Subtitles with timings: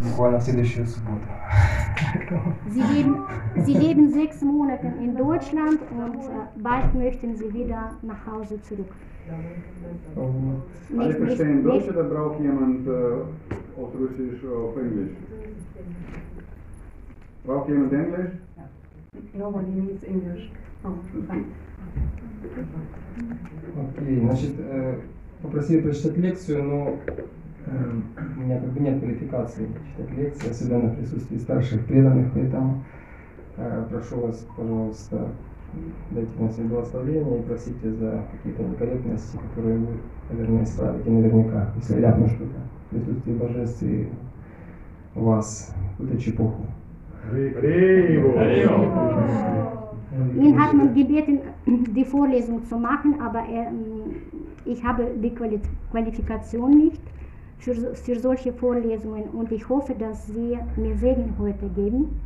[2.68, 3.16] Sie leben,
[3.64, 8.90] sie leben sechs Monate in Deutschland und äh, bald möchten sie wieder nach Hause zurück.
[10.14, 10.62] Вот.
[10.96, 15.10] Alle Nicht, nicht, verstehen Deutsch nicht, oder braucht jemand äh, aus Russisch auf Englisch?
[17.44, 18.32] Braucht jemand Englisch?
[19.34, 20.50] Nobody needs English.
[20.82, 20.94] Oh,
[21.28, 21.44] fine.
[23.98, 24.94] Окей, значит, э,
[25.42, 27.22] попросили прочитать лекцию, но э,
[27.70, 32.82] у меня как бы нет квалификации читать лекции, особенно в присутствии старших преданных, поэтому
[33.56, 35.28] э, прошу вас, пожалуйста,
[36.10, 39.88] дайте мне свое благословение и просите за какие-то некорректности, которые вы,
[40.30, 44.08] наверное, исправите наверняка, если ляпну что-то в присутствии божеств и
[45.14, 46.66] вас, какую-то чепуху.
[50.40, 53.70] ihn hat man gebeten, die Vorlesung zu machen, aber er,
[54.64, 55.60] ich habe die Quali
[55.92, 57.00] Qualifikation nicht
[57.59, 62.19] für, so- für solche Vorlesungen und ich hoffe, dass Sie mir Segen heute geben,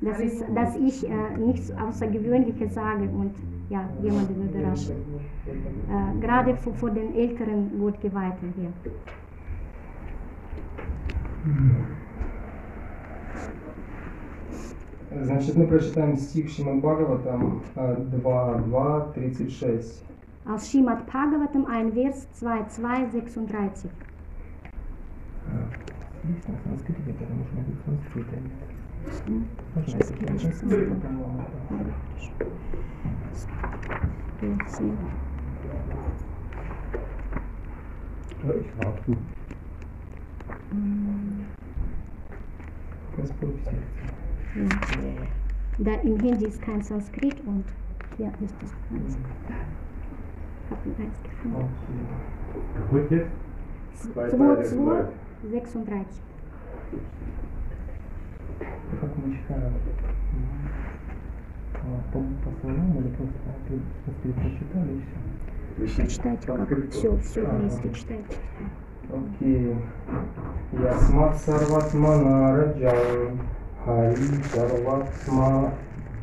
[0.00, 3.34] dass, es, dass ich äh, nichts Außergewöhnliches sage und
[3.68, 4.92] ja, jemanden überrasche.
[4.92, 8.72] Äh, gerade vor, vor den älteren Wortgeweihten hier.
[15.22, 20.02] Значит, мы прочитаем стих Шимад Бхагаватам э, 2.2.36.
[20.46, 22.64] Aus Srimad Bhagavatam, ein Vers 2,
[27.85, 28.41] санскрите.
[29.27, 30.89] М, Можно сейчас это я сейчас прочитать?
[30.89, 31.01] найду.
[31.01, 31.43] По-моему,
[34.41, 34.97] Vers 7.
[38.43, 39.17] Ich warte.
[43.17, 43.79] Господь всех.
[44.55, 45.27] Ja.
[45.77, 47.65] Da im Hindi ist kein Sanskrit und
[48.17, 49.17] hier ist es eins.
[50.69, 51.69] Hab eins gefunden.
[52.75, 53.31] Какой текст?
[54.13, 55.07] 2, 2,
[55.49, 56.21] 36.
[59.01, 59.73] Как мы читаем?
[61.73, 63.33] А, По, по словам или просто
[64.33, 65.01] прочитали и
[65.85, 65.95] все?
[66.01, 68.37] Прочитайте как все, все вместе читайте.
[69.13, 69.75] Окей.
[70.71, 73.39] Ясмат сарватмана раджан
[73.85, 74.15] Хари
[74.51, 75.73] сарватма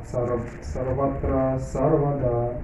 [0.05, 2.61] сар- сарватра сарвада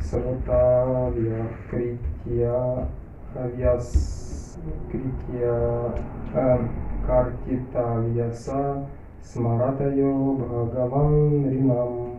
[0.00, 2.88] Срутавья критья
[3.34, 4.45] Хавьяс
[4.90, 5.94] критья
[6.34, 6.58] э,
[7.06, 8.86] Картитавьяса
[9.22, 12.18] Смаратайо Бхагаван Ринам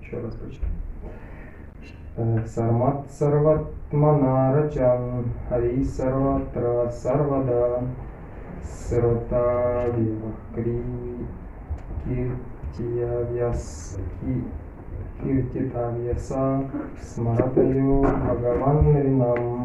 [0.00, 0.72] Еще раз прочитаю.
[2.46, 7.82] Сармат Сарватманарачан Хари Сарватра Сарвада
[8.62, 10.82] Сротавива Кри
[12.04, 14.44] Киртиявяс Ки
[15.22, 16.64] Киртитавьяса
[17.02, 19.64] Смаратаю Бхагаван Ринам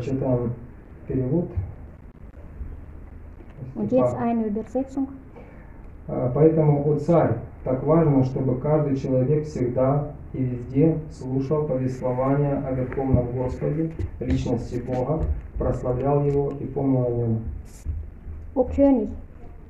[0.00, 0.52] Итак, прочитаем
[1.06, 1.48] перевод.
[3.74, 4.04] Und Стиха.
[4.04, 5.08] jetzt eine Übersetzung.
[6.08, 12.72] А, Поэтому, о царь, так важно, чтобы каждый человек всегда и везде слушал повествования о
[12.72, 15.22] Верховном Господе, личности Бога,
[15.58, 17.38] прославлял Его и помнил о Нем.
[18.54, 19.10] O König,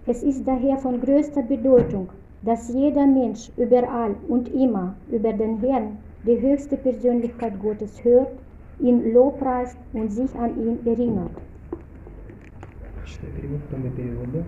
[0.06, 2.08] es ist daher von größter Bedeutung,
[2.42, 8.30] dass jeder Mensch überall und immer über den Herrn, die höchste Persönlichkeit Gottes, hört,
[8.80, 11.32] ihn lobpreist und sich an ihn erinnert.
[13.06, 14.44] Читай перевод, кто мне перевод, да?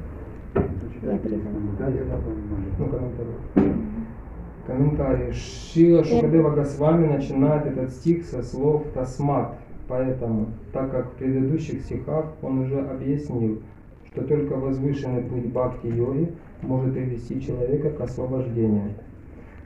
[4.67, 5.33] Комментарий.
[5.33, 9.57] Шила Шукадева Госвами начинает этот стих со слов «тасмат».
[9.89, 13.61] Поэтому, так как в предыдущих стихах он уже объяснил,
[14.07, 16.33] что только возвышенный путь бхакти-йоги
[16.63, 18.95] может привести человека к освобождению.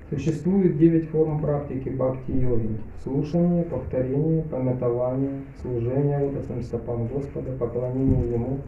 [0.08, 2.78] Существует девять форм практики бхакти-йоги.
[3.02, 8.60] Слушание, повторение, пометование, служение лотосным стопам Господа, поклонение Ему,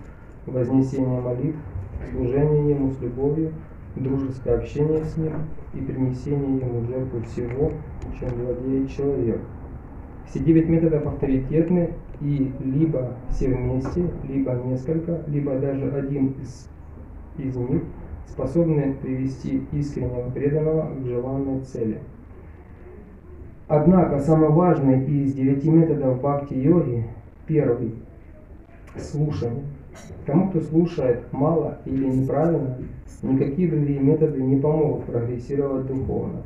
[0.47, 1.59] вознесение молитв,
[2.11, 3.53] служение Ему с любовью,
[3.95, 5.35] дружеское общение с Ним
[5.75, 7.71] и принесение Ему жертву всего,
[8.19, 9.41] чем владеет человек.
[10.27, 11.91] Все девять методов авторитетны
[12.21, 16.69] и либо все вместе, либо несколько, либо даже один из,
[17.39, 17.83] из них
[18.31, 21.99] способны привести искреннего преданного к желанной цели.
[23.67, 27.05] Однако самый важный из девяти методов бхакти-йоги–
[27.47, 27.95] первый–
[28.97, 29.65] слушание.
[30.27, 32.79] Тому, кто слушает мало или неправильно,
[33.23, 36.43] никакие другие методы не помогут прогрессировать духовно.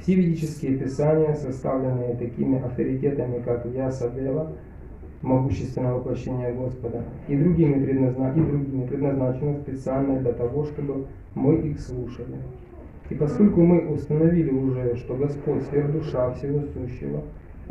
[0.00, 4.52] Все ведические писания, составленные такими авторитетами, как Вьясадева,
[5.22, 8.32] могущественное воплощение Господа, и другими, предназна...
[8.34, 12.38] и другими предназначены специально для того, чтобы мы их слушали.
[13.10, 17.22] И поскольку мы установили уже, что Господь сверхдуша всего сущего,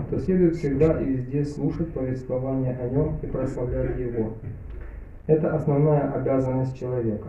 [0.10, 4.34] то следует всегда и везде слушать повествование о Нем и прославлять Его.
[5.28, 7.28] Это основная обязанность человека.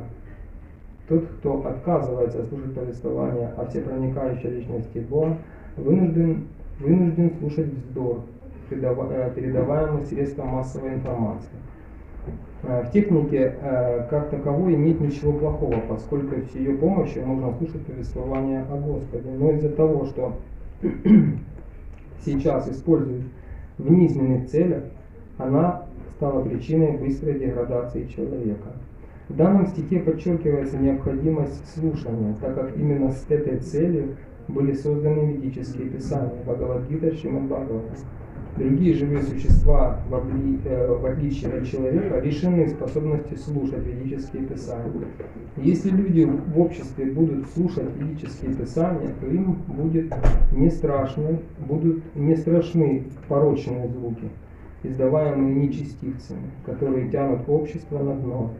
[1.09, 5.39] Тот, кто отказывается слушать повествование о всепроникающей личности Бога,
[5.77, 6.47] вынужден,
[6.79, 8.23] вынужден слушать вздор,
[8.71, 11.51] э, передаваемый средством массовой информации.
[12.63, 17.85] Э, в технике э, как таковой нет ничего плохого, поскольку с ее помощью можно слушать
[17.87, 19.31] повествование о Господе.
[19.31, 20.35] Но из-за того, что
[22.25, 23.25] сейчас используют
[23.79, 24.85] в низменных целях,
[25.39, 25.85] она
[26.17, 28.73] стала причиной быстрой деградации человека.
[29.31, 34.17] В данном стихе подчеркивается необходимость слушания, так как именно с этой целью
[34.49, 37.95] были созданы ведические писания Бхагавадгита, Шримад Бхагавата.
[38.61, 45.07] Другие живые существа, э, в отличие от человека, лишены способности слушать ведические писания.
[45.57, 50.13] Если люди в обществе будут слушать ведические писания, то им будет
[50.53, 54.29] не страшно, будут не страшны порочные звуки,
[54.83, 58.51] издаваемые нечестивцами, которые тянут общество на дно.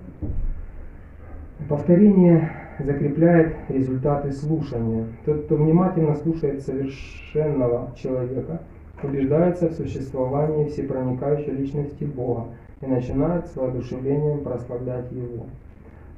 [1.69, 5.09] Повторение закрепляет результаты слушания.
[5.27, 8.63] Тот, кто внимательно слушает совершенного человека,
[9.03, 12.47] убеждается в существовании всепроникающей личности Бога
[12.81, 15.47] и начинает с воодушевлением прославлять Его.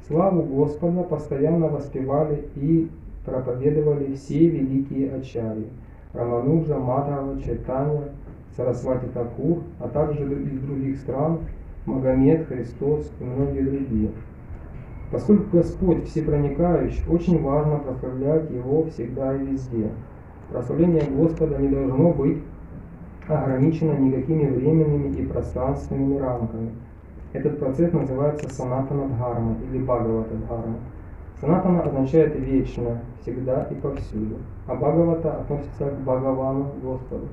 [0.07, 2.89] Славу Господа постоянно воспевали и
[3.25, 5.67] проповедовали все великие ачарьи–
[6.13, 8.11] Рамануджа, Мадхава, Чайтанья,
[8.57, 11.41] Сарасвати Такур, а также из других стран–
[11.87, 14.11] Магомед, Христос и многие другие–
[15.13, 19.91] Поскольку Господь всепроникающий, очень важно прославлять Его всегда и везде.
[20.51, 22.39] Прославление Господа не должно быть
[23.29, 26.71] ограничено никакими временными и пространственными рамками.
[27.33, 30.77] Этот процесс называется санатана дхарма или бхагавата дхарма.
[31.41, 34.37] Санатана означает вечно, всегда и повсюду,
[34.67, 37.29] а бхагавата относится к Бхагавану Господу.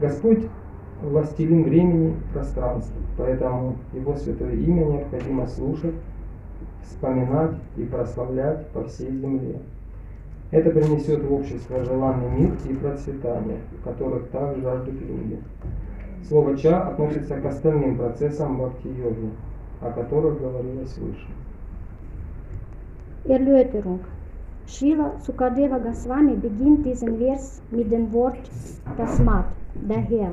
[0.00, 0.48] Господь
[1.02, 5.94] властелин времени и пространства, поэтому Его святое имя необходимо слушать
[6.82, 9.60] вспоминать и прославлять по всей земле.
[10.50, 15.38] Это принесет в общество желанный мир и процветание, которых так жаждут люди.
[16.28, 19.30] Слово «ча» относится к остальным процессам бхакти-йоги,
[19.80, 21.26] о которых говорилось выше.
[23.24, 24.00] Erläuterung.
[24.66, 28.50] Srila Sukadeva Goswami beginnt diesen Vers mit dem Wort
[28.96, 30.32] Tasmat, daher,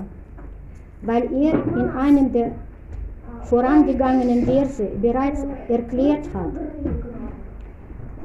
[1.04, 2.52] weil er in einem der
[3.44, 6.52] vorangegangenen Verse bereits erklärt hat,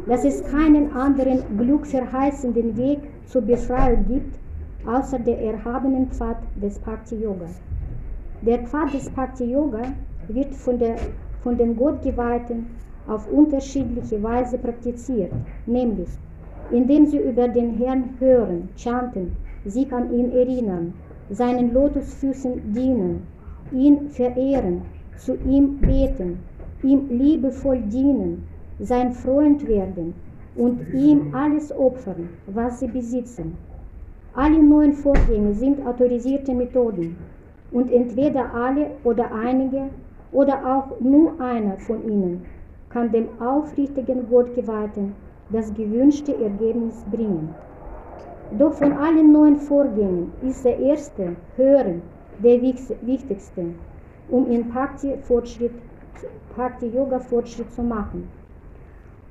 [0.09, 4.39] dass es keinen anderen glückverheißenden Weg zur Befreiung gibt,
[4.87, 7.47] außer der erhabenen Pfad des Bhakti Yoga.
[8.41, 9.83] Der Pfad des Bhakti Yoga
[10.29, 10.97] wird von, der,
[11.43, 12.67] von den Gottgeweihten
[13.07, 15.33] auf unterschiedliche Weise praktiziert,
[15.67, 16.09] nämlich
[16.71, 19.33] indem sie über den Herrn hören, chanten,
[19.65, 20.95] sich an ihn erinnern,
[21.31, 23.23] seinen Lotusfüßen dienen,
[23.73, 24.83] ihn verehren
[25.17, 26.39] zu ihm beten,
[26.83, 28.47] ihm liebevoll dienen,
[28.81, 30.15] sein Freund werden
[30.57, 33.57] und ihm alles opfern, was sie besitzen.
[34.35, 37.17] Alle neuen Vorgänge sind autorisierte Methoden
[37.73, 39.89] und entweder alle oder einige
[40.33, 42.45] oder auch nur einer von ihnen
[42.91, 45.15] kann dem aufrichtigen Gottgeweihten
[45.51, 47.55] das gewünschte Ergebnis bringen.
[48.59, 52.03] Doch von allen neuen Vorgängen ist der erste, Hören,
[52.43, 53.67] der wichtigste
[54.31, 54.71] um in
[56.57, 58.29] Bhakti-Yoga-Fortschritt zu machen.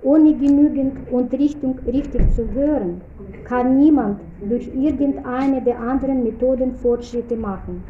[0.08, 3.02] Ohne genügend und Richtung richtig zu hören,
[3.44, 7.84] kann niemand durch irgendeine der anderen Methoden Fortschritte machen.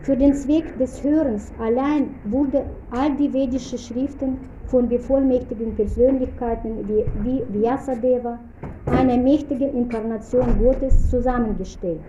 [0.00, 4.38] Für den Zweck des Hörens allein wurde all die vedischen Schriften
[4.68, 8.38] von bevollmächtigten Persönlichkeiten wie, wie Vyasadeva,
[8.86, 12.00] einer mächtigen Inkarnation Gottes, zusammengestellt.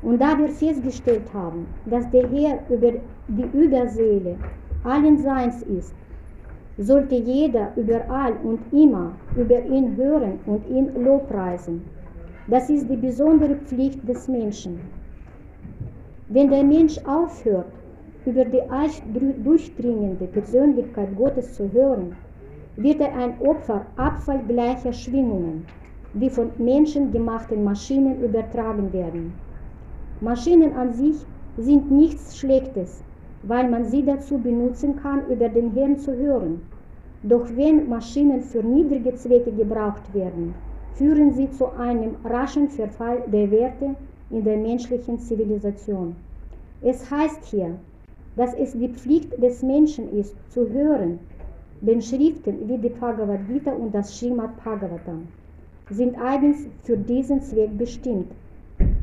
[0.00, 2.92] Und da wir festgestellt haben, dass der Herr über
[3.28, 4.36] die Überseele
[4.84, 5.92] allen Seins ist,
[6.78, 11.82] sollte jeder überall und immer über ihn hören und ihn lobpreisen.
[12.46, 14.80] Das ist die besondere Pflicht des Menschen.
[16.28, 17.72] Wenn der Mensch aufhört,
[18.24, 18.62] über die
[19.44, 22.14] durchdringende Persönlichkeit Gottes zu hören,
[22.76, 25.66] wird er ein Opfer abfallgleicher Schwingungen,
[26.14, 29.32] die von menschengemachten Maschinen übertragen werden.
[30.20, 31.16] Maschinen an sich
[31.56, 33.02] sind nichts Schlechtes,
[33.42, 36.60] weil man sie dazu benutzen kann, über den Herrn zu hören.
[37.22, 40.54] Doch wenn Maschinen für niedrige Zwecke gebraucht werden,
[40.94, 43.94] führen sie zu einem raschen Verfall der Werte
[44.30, 46.14] in der menschlichen Zivilisation.
[46.82, 47.76] Es heißt hier,
[48.36, 51.18] dass es die Pflicht des Menschen ist, zu hören,
[51.80, 55.26] den Schriften wie die Bhagavad Gita und das Srimad Bhagavatam.
[55.90, 58.30] sind eigens für diesen Zweck bestimmt.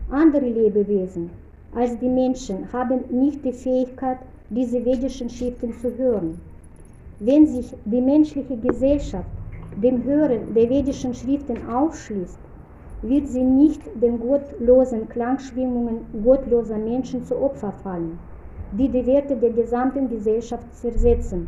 [0.09, 1.29] Andere Lebewesen
[1.75, 4.17] als die Menschen haben nicht die Fähigkeit,
[4.50, 6.39] diese vedischen Schriften zu hören.
[7.20, 9.29] Wenn sich die menschliche Gesellschaft
[9.75, 12.39] dem Hören der vedischen Schriften aufschließt,
[13.01, 18.17] wird sie nicht den gottlosen Klangschwingungen gottloser Menschen zu Opfer fallen,
[18.72, 21.48] die die Werte der gesamten Gesellschaft zersetzen.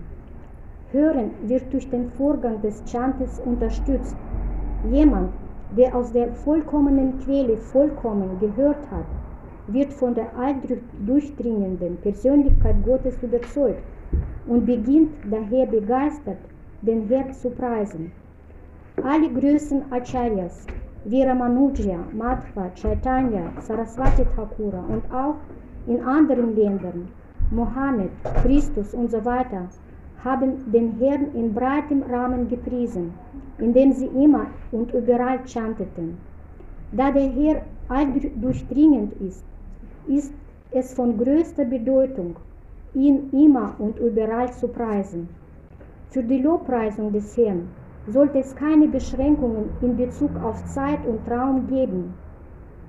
[0.91, 4.15] Hören wird durch den Vorgang des Chantes unterstützt.
[4.91, 5.31] Jemand,
[5.77, 9.05] der aus der vollkommenen Quelle vollkommen gehört hat,
[9.67, 13.83] wird von der alldurchdringenden Persönlichkeit Gottes überzeugt
[14.47, 16.37] und beginnt daher begeistert,
[16.81, 18.11] den Herrn zu preisen.
[19.03, 20.65] Alle Größen Acharyas,
[21.05, 25.35] wie Ramanuja, Madhva, Chaitanya, Saraswati Thakura und auch
[25.87, 27.07] in anderen Ländern,
[27.51, 29.67] Mohammed, Christus und so weiter,
[30.23, 33.13] haben den Herrn in breitem Rahmen gepriesen,
[33.59, 36.17] indem sie immer und überall chanteten.
[36.91, 39.43] Da der Herr alldurchdringend ist,
[40.07, 40.33] ist
[40.71, 42.35] es von größter Bedeutung,
[42.93, 45.29] ihn immer und überall zu preisen.
[46.09, 47.67] Für die Lobpreisung des Herrn
[48.07, 52.13] sollte es keine Beschränkungen in Bezug auf Zeit und Raum geben.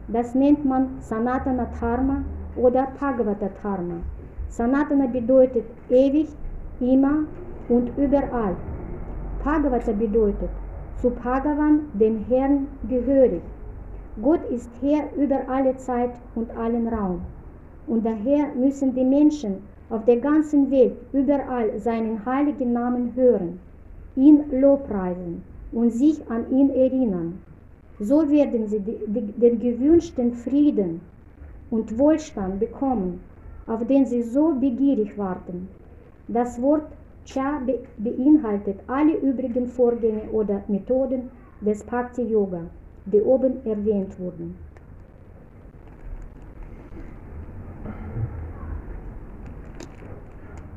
[0.08, 2.22] Das nennt man Sanatana Dharma
[2.56, 3.96] oder Bhagavata Dharma.
[4.48, 6.28] Sanatana bedeutet ewig,
[6.80, 7.24] immer
[7.68, 8.56] und überall.
[9.44, 10.50] Bhagavata bedeutet
[11.00, 13.42] zu Bhagavan, dem Herrn, gehörig.
[14.20, 17.20] Gott ist Herr über alle Zeit und allen Raum.
[17.86, 19.58] Und daher müssen die Menschen
[19.90, 23.60] auf der ganzen Welt überall seinen heiligen Namen hören,
[24.16, 27.38] ihn lobpreisen und sich an ihn erinnern.
[28.00, 31.00] So werden sie den gewünschten Frieden
[31.70, 33.20] und Wohlstand bekommen,
[33.68, 35.68] auf den sie so begierig warten.
[36.26, 36.88] Das Wort
[37.24, 42.62] Cha be beinhaltet alle übrigen Vorgänge oder Methoden des Bhakti Yoga
[43.12, 44.54] die oben erwähnt wurden.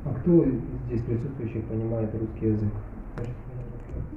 [0.03, 0.45] А кто
[0.87, 2.69] здесь присутствующих понимает русский язык?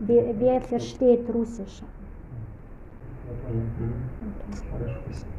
[0.01, 1.83] Wer, wer versteht Russisch?
[4.71, 5.31] Хорошо, спасибо.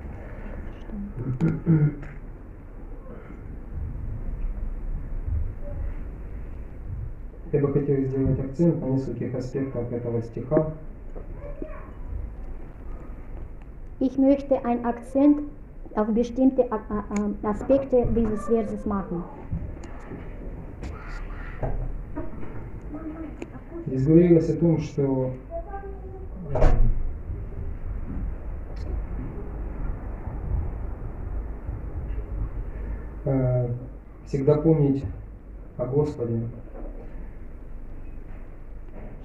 [7.52, 10.74] Я бы хотел сделать акцент на нескольких аспектах этого стиха.
[13.99, 15.41] Ich möchte einen Akzent
[15.95, 17.05] auf bestimmte A- A-
[17.45, 19.25] A- Aspekte dieses Verses machen.
[23.87, 25.33] Здесь говорилось о том, что
[26.53, 26.61] э,
[33.25, 33.69] э,
[34.27, 35.05] всегда помнить
[35.77, 36.41] о Господе,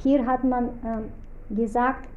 [0.04, 1.06] Hier hat man ähm,
[1.50, 2.08] gesagt,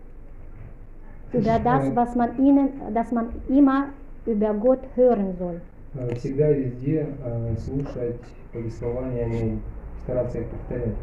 [1.33, 3.87] über das, was man ihnen, dass man immer
[4.25, 5.61] über Gott hören soll.
[5.95, 8.19] э, всегда везде э, слушать
[8.51, 9.59] повествования о нем,
[10.03, 10.95] стараться их повторять.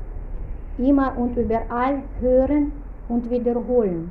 [0.78, 2.72] Immer und überall hören
[3.08, 4.08] und wiederholen.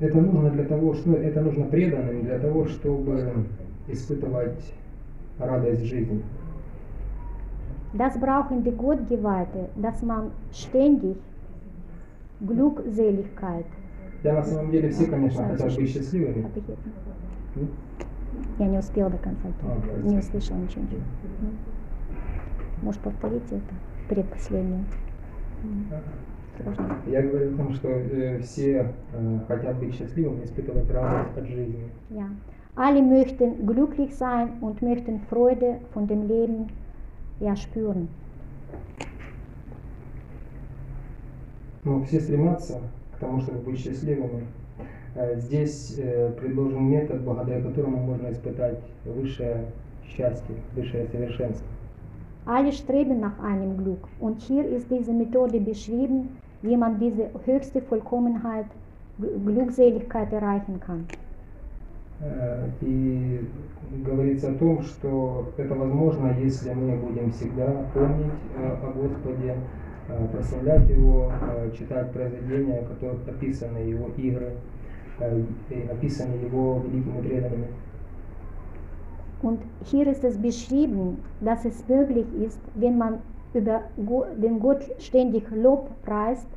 [0.00, 3.44] Это нужно для того, что это нужно преданным для того, чтобы
[3.88, 4.72] испытывать
[5.38, 6.22] радость жизни.
[7.94, 11.16] Das brauchen die Gottgeweihte, dass man ständig
[12.40, 13.66] Glückseligkeit.
[14.24, 16.46] Я на самом деле все, конечно, хотят быть счастливыми.
[18.58, 20.84] Я не успела до конца, А, не услышала ничего.
[22.82, 23.74] Может повторить это?
[24.08, 24.84] Предпоследнее.
[26.62, 26.96] Сложно.
[27.06, 31.90] Я говорю о том, что э, все э, хотят быть счастливыми, испытывать радость от жизни.
[32.10, 32.28] Ja.
[32.74, 36.68] Alle möchten glücklich sein und möchten Freude von dem Leben
[37.40, 38.08] ja, spüren.
[41.88, 42.80] Но все стремятся
[43.16, 44.44] к тому, чтобы быть счастливыми.
[45.14, 49.64] Э, Здесь э, предложен метод, благодаря которому можно испытать высшее
[50.06, 51.66] счастье, высшее совершенство.
[52.46, 54.06] Alle streben nach einem Glück.
[54.20, 56.28] Und hier ist diese Methode beschrieben,
[56.62, 58.66] wie man diese höchste Vollkommenheit,
[59.18, 61.06] Gl- Glückseligkeit erreichen kann.
[62.20, 63.40] Э, И
[64.04, 69.54] говорится о том, что это возможно, если мы будем всегда помнить о Господе,
[70.31, 74.53] прославлять Его, э, читать произведения, в которых описаны Его игры,
[75.19, 77.67] э, и описаны Его великими преданными.
[79.41, 83.19] Und hier ist es beschrieben, dass es möglich ist, wenn man
[83.53, 86.47] über Go- den Gott ständig Lob preist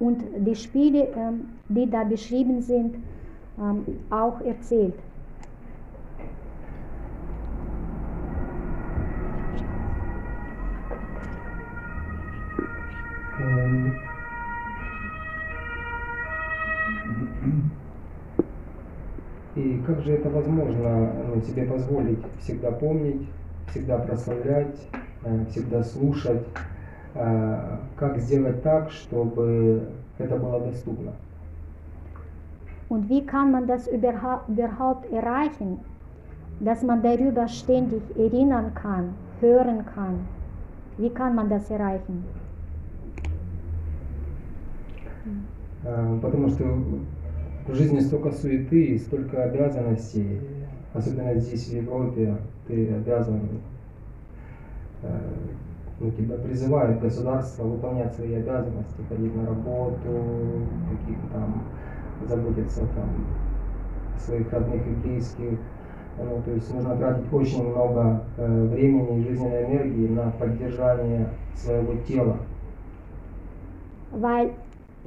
[0.00, 2.96] und die Spiele, ähm, die da beschrieben sind,
[3.58, 4.94] ähm, auch erzählt.
[19.55, 23.27] И как же это возможно ну, себе позволить всегда помнить,
[23.69, 24.77] всегда прославлять,
[25.23, 26.47] э, всегда слушать?
[27.13, 31.13] Э, как сделать так, чтобы это было доступно?
[32.89, 35.79] Und wie kann man das überhaupt erreichen,
[36.59, 40.25] dass man darüber ständig erinnern kann, hören kann?
[40.97, 42.23] Wie kann man das erreichen?
[46.21, 46.65] Потому что
[47.67, 50.39] в жизни столько суеты и столько обязанностей,
[50.93, 53.41] особенно здесь, в Европе, ты обязан,
[55.99, 61.63] ну, тебя призывает государство выполнять свои обязанности, ходить на работу, каких-то там,
[62.27, 63.09] заботиться там
[64.15, 65.59] о своих родных и близких.
[66.19, 71.93] Ну, то есть нужно тратить очень много э, времени и жизненной энергии на поддержание своего
[72.07, 72.37] тела.
[74.11, 74.53] Weil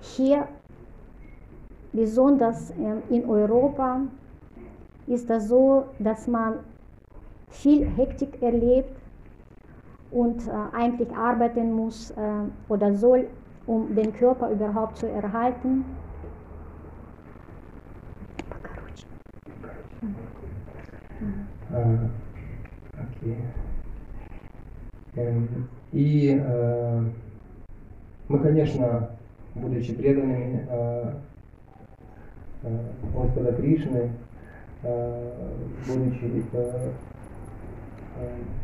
[0.00, 0.46] hier
[1.93, 2.73] Besonders
[3.09, 4.01] in Europa
[5.07, 6.59] ist das so, dass man
[7.49, 8.99] viel Hektik erlebt
[10.11, 12.15] und äh, eigentlich arbeiten muss äh,
[12.67, 13.27] oder soll,
[13.65, 15.85] um den Körper überhaupt zu erhalten.
[22.93, 23.37] Okay.
[25.17, 27.01] Ähm, и э,
[28.27, 29.09] мы, конечно,
[29.55, 31.13] будучи преданными э,
[33.14, 34.10] Господа Кришны,
[35.86, 36.44] будучи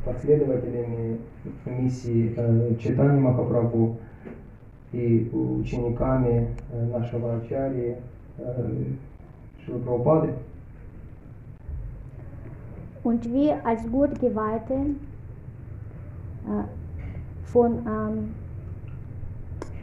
[0.04, 1.18] последователями
[1.64, 2.34] миссии
[2.78, 3.96] Читани Махапрабху
[4.92, 6.48] и учениками
[6.92, 7.96] нашего Ачарьи
[9.66, 10.34] Шилы Прабхупады.
[13.02, 14.74] Und wir als Gutgeweihte
[16.44, 16.64] äh,
[17.44, 18.34] von ähm,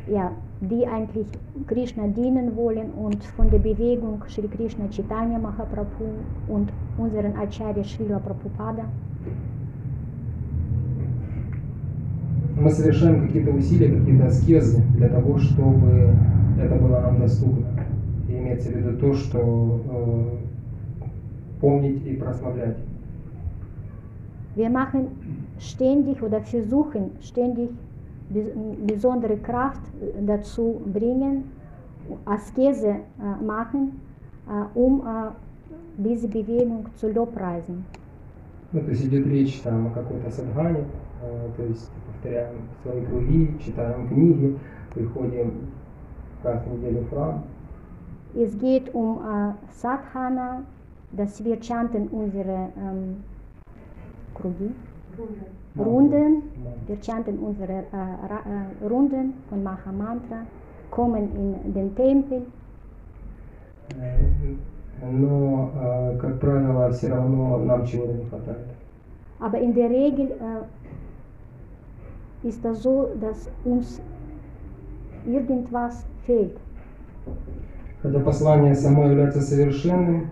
[0.07, 0.31] ja,
[0.61, 1.27] die eigentlich
[1.67, 6.05] Krishna dienen wollen und von der Bewegung Sri Krishna Chaitanya Mahaprabhu
[6.47, 8.85] und unseren Acharya Srila Prabhupada.
[12.55, 16.13] Мы совершаем какие-то усилия, какие-то аскезы для того, чтобы
[16.59, 17.65] это было нам доступно.
[18.29, 20.37] И имеется в виду то, что э,
[21.59, 22.77] помнить и прославлять.
[24.55, 25.07] Wir machen
[25.57, 27.71] ständig oder versuchen ständig
[28.85, 29.81] besondere Kraft
[30.21, 31.51] dazu bringen,
[32.25, 32.95] Askese
[33.41, 34.01] machen,
[34.73, 35.03] um
[35.97, 37.85] diese Bewegung zu lobpreisen.
[38.71, 40.85] Ну, то есть идет речь там о какой-то садхане,
[41.55, 44.57] то есть повторяем свои круги, читаем книги,
[44.95, 45.69] приходим
[46.43, 47.43] раз в неделю в храм.
[48.35, 50.63] Es geht um äh, Sadhana,
[51.11, 53.23] dass wir chanten unsere ähm,
[54.33, 54.71] Krugi.
[55.77, 56.43] Runden,
[56.85, 60.45] wir chanten unsere äh, äh, Runden von Mahamantra,
[60.91, 61.29] kommen
[61.65, 62.43] in den Tempel.
[65.11, 65.71] Но,
[66.21, 68.67] как правило, все равно нам чего-то не хватает.
[69.39, 70.63] Aber in der Regel äh,
[72.47, 73.99] ist das so, dass uns
[75.25, 76.57] irgendwas fehlt.
[78.01, 80.29] Хотя послание само является совершенным,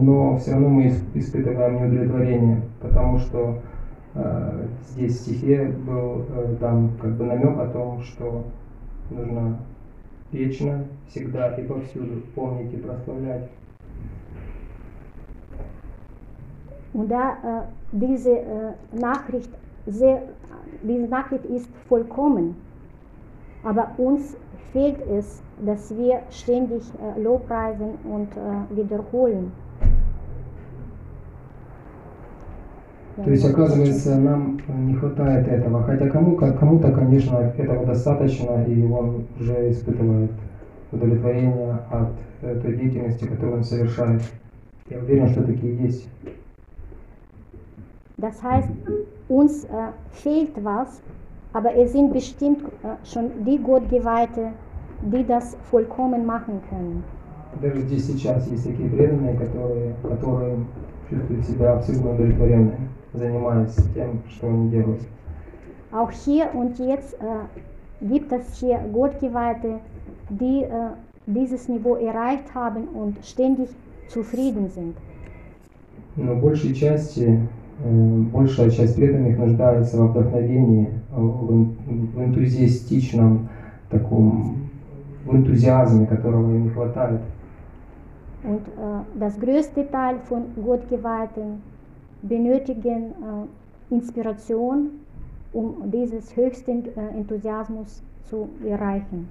[0.00, 3.69] но все равно мы испытываем неудовлетворение, потому что Э,
[4.88, 8.44] здесь в стихе был э, там как бы намек о том, что
[9.10, 9.58] нужно
[10.32, 13.48] вечно, всегда и повсюду помнить и прославлять.
[16.92, 19.50] Und äh, diese äh, Nachricht
[19.86, 20.22] sehr,
[20.82, 22.56] diese Nachricht ist vollkommen,
[23.62, 24.36] aber uns
[24.72, 29.52] fehlt es, dass wir ständig äh, Lobpreisen und äh, wiederholen.
[33.24, 35.82] То есть, оказывается, нам не хватает этого.
[35.82, 40.30] Хотя кому, кому-то, конечно, этого достаточно, и он уже испытывает
[40.90, 44.22] удовлетворение от той деятельности, которую он совершает.
[44.88, 46.08] Я уверен, что такие есть.
[48.16, 48.68] Das heißt,
[49.28, 51.00] uns äh, fehlt was,
[51.54, 54.52] aber es sind bestimmt äh, schon die Gottgeweihte,
[55.02, 57.02] die das vollkommen machen können.
[57.62, 60.58] Даже здесь сейчас есть такие преданные, которые, которые
[61.08, 65.02] чувствуют себя абсолютно удовлетворенными занимаясь тем, что они делают.
[65.92, 69.80] Auch hier und jetzt äh, gibt es hier Gottgeweihte,
[70.28, 70.90] die äh,
[71.26, 73.70] dieses Niveau erreicht haben und ständig
[74.08, 74.96] zufrieden sind.
[76.16, 77.40] Но большей части,
[77.84, 81.72] э, большая часть преданных нуждается во вдохновении, в,
[82.14, 83.48] в энтузиастичном
[83.90, 84.68] таком,
[85.24, 87.20] в энтузиазме, которого им не хватает.
[88.42, 91.60] Und äh, das größte Teil von Gottgeweihten
[92.22, 94.90] benötigen äh, Inspiration,
[95.52, 99.28] um dieses höchsten äh, Enthusiasmus zu erreichen.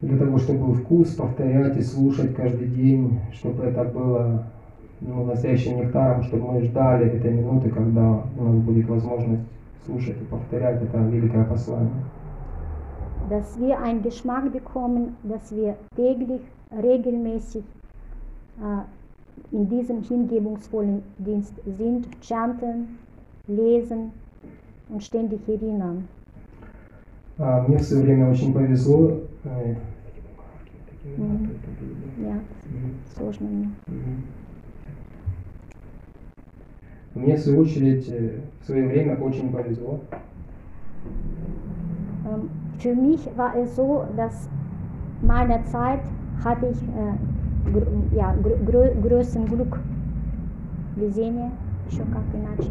[0.00, 4.46] Для того, чтобы был вкус, повторять и слушать каждый день, чтобы это было
[5.02, 9.42] ну, настоящим нектаром, чтобы мы ждали этой минуты, когда у нас будет возможность
[9.84, 11.92] слушать и повторять это великое послание.
[13.28, 17.64] Dass wir einen Geschmack bekommen, dass wir täglich, regelmäßig
[18.58, 18.82] äh,
[19.51, 22.97] in diesem hingebungsvollen Dienst sind, chanten,
[23.47, 24.11] lesen
[24.89, 26.07] und ständig erinnern.
[27.37, 29.19] А, Мне в свое время очень повезло.
[29.43, 29.75] э,
[31.17, 31.49] Мгм.
[32.23, 32.95] Ja, Мгм.
[33.15, 33.69] сложно мне.
[33.87, 34.23] Мгм.
[37.13, 39.99] Мне, в свою очередь, э, в свое время очень повезло.
[42.25, 44.49] Ähm, Für mich war es so, dass
[45.21, 46.01] meiner Zeit
[46.43, 47.17] hatte ich äh, gr
[48.12, 49.78] ja, gr grö größten Glück.
[50.96, 51.50] Везение,
[51.88, 52.70] еще как иначе.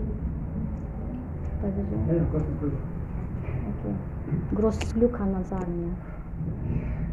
[1.62, 1.97] Повезло.
[3.69, 3.95] Окей.
[4.52, 5.17] Großes Glück
[5.49, 6.10] sagen, ja.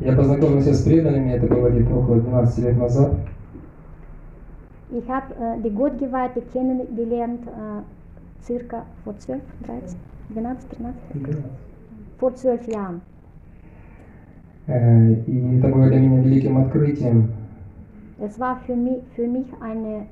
[0.01, 3.15] Я познакомился с преданными, это было где-то около 12 лет назад.
[4.91, 7.83] Ich habe äh, die Gottgeweihte kennengelernt, äh,
[8.45, 9.99] circa vor 12, 13,
[10.33, 11.45] 12, 13,
[12.19, 13.01] vor 12 Jahren.
[14.69, 17.31] И это было для меня великим открытием.
[18.20, 20.06] Es war für mich, für mich eine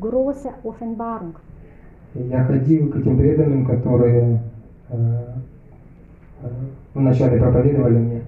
[0.00, 1.34] große Offenbarung.
[2.14, 4.40] И Я ходил к этим преданным, которые
[4.90, 4.96] э,
[6.42, 6.48] э,
[6.94, 8.22] вначале проповедовали мне.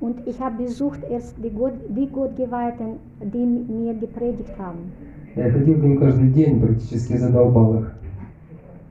[0.00, 4.92] Und ich habe besucht erst die, Gott, die Gottgeweihten, die mir gepredigt haben.
[5.36, 7.92] Я ходил к ним каждый день, практически задолбал их.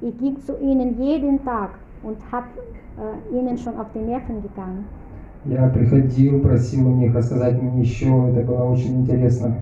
[0.01, 1.71] Ich ging zu ihnen jeden Tag
[2.03, 2.47] und habe
[2.97, 4.86] äh, ihnen schon auf die Nerven gegangen.
[5.44, 9.55] Я приходил, просил у них рассказать мне еще, это было очень интересно.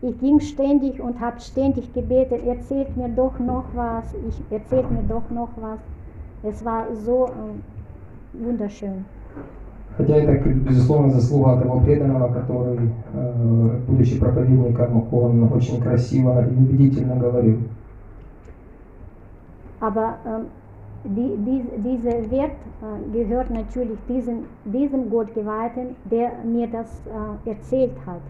[0.00, 5.02] Ich ging ständig und habe ständig gebetet, erzählt mir doch noch was, ich erzählt mir
[5.08, 5.78] doch noch was.
[6.42, 9.04] Es war so äh, wunderschön.
[9.96, 17.14] Хотя это, безусловно, заслуга того преданного, который, э, будучи проповедником, он очень красиво и убедительно
[17.16, 17.58] говорил.
[19.80, 20.46] Aber ähm,
[21.03, 22.51] die, die, dieser Wert
[22.81, 28.21] äh, gehört natürlich diesem, diesem Gottgeweihten, der mir das äh, erzählt hat.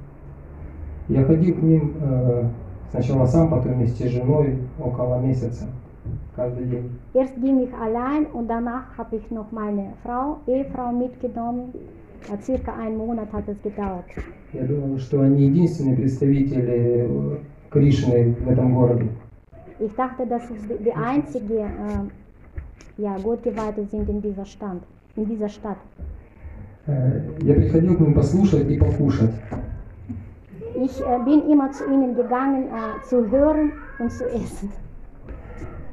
[1.10, 2.44] Я ходил к ним э,
[2.92, 5.68] сначала сам, потом вместе с женой около месяца,
[6.36, 6.90] каждый день.
[7.14, 11.74] Erst ging ich allein und danach habe ich noch meine Frau, Ehefrau mitgenommen.
[12.32, 14.06] Äh, circa einen Monat hat es gedauert.
[14.54, 17.38] Я думал, что они единственные представители э,
[17.70, 19.08] Кришны в этом городе.
[19.80, 22.10] Ich dachte, dass es die, die einzige äh,
[22.99, 24.83] ja, Gottgeweihte sind in dieser, Stand,
[25.17, 25.79] in dieser Stadt.
[26.87, 29.31] Э, Я приходил к ним послушать и покушать.
[30.75, 34.71] Ich äh, bin immer zu ihnen gegangen, äh, zu hören und zu essen.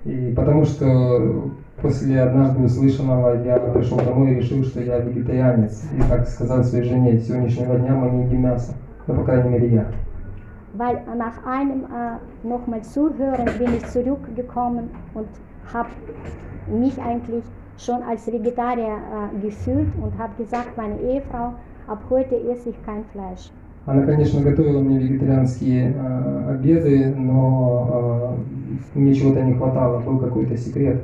[0.06, 5.84] И потому что после однажды услышанного я пришел домой и решил, что я вегетарианец.
[5.96, 8.74] И так сказал своей жене, с сегодняшнего дня мы не едим мясо.
[9.08, 9.86] Ну, по крайней мере, я.
[10.74, 15.28] Weil nach einem äh, nochmal zuhören bin ich zurückgekommen und
[15.73, 15.89] habe
[16.69, 17.45] mich eigentlich
[17.79, 21.55] schon als Vegetarier äh, gefühlt und habe gesagt, meine Ehefrau,
[21.87, 23.51] ab heute esse ich kein Fleisch.
[23.87, 28.37] Она, конечно, готовила мне вегетарианские э, обеды, но
[28.95, 31.03] э, мне чего-то не хватало, был какой-то секрет.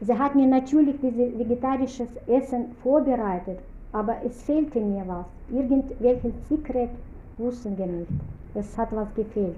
[0.00, 3.58] Sie hat mir natürlich dieses vegetarisches Essen vorbereitet,
[3.92, 5.24] aber es fehlte mir was.
[5.50, 6.90] Irgendwelches Secret
[7.38, 8.10] wussten wir nicht.
[8.54, 9.56] Es hat was gefehlt.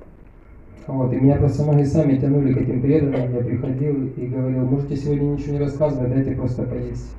[0.88, 3.34] Вот, и меня просто ноги сами тянули к этим преданным.
[3.34, 7.16] Я приходил и говорил, можете сегодня ничего не рассказывать, дайте просто поесть.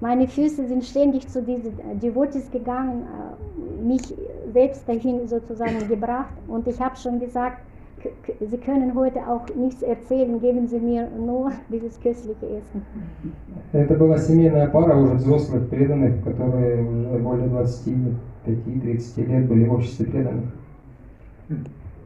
[0.00, 4.14] Meine Füße sind ständig zu diesen äh, Devotees gegangen, äh, mich
[4.52, 7.58] selbst dahin sozusagen gebracht und ich habe schon gesagt,
[8.38, 12.82] Sie können heute auch nichts erzählen, geben Sie mir nur dieses köstliche Essen.
[13.72, 20.06] Это была семейная пара уже взрослых преданных, которые уже более 25-30 лет были в обществе
[20.06, 20.44] преданных.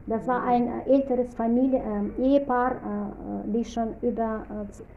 [0.08, 4.46] Das war ein äh, älteres Familie, ähm, Ehepaar, äh, äh, die schon über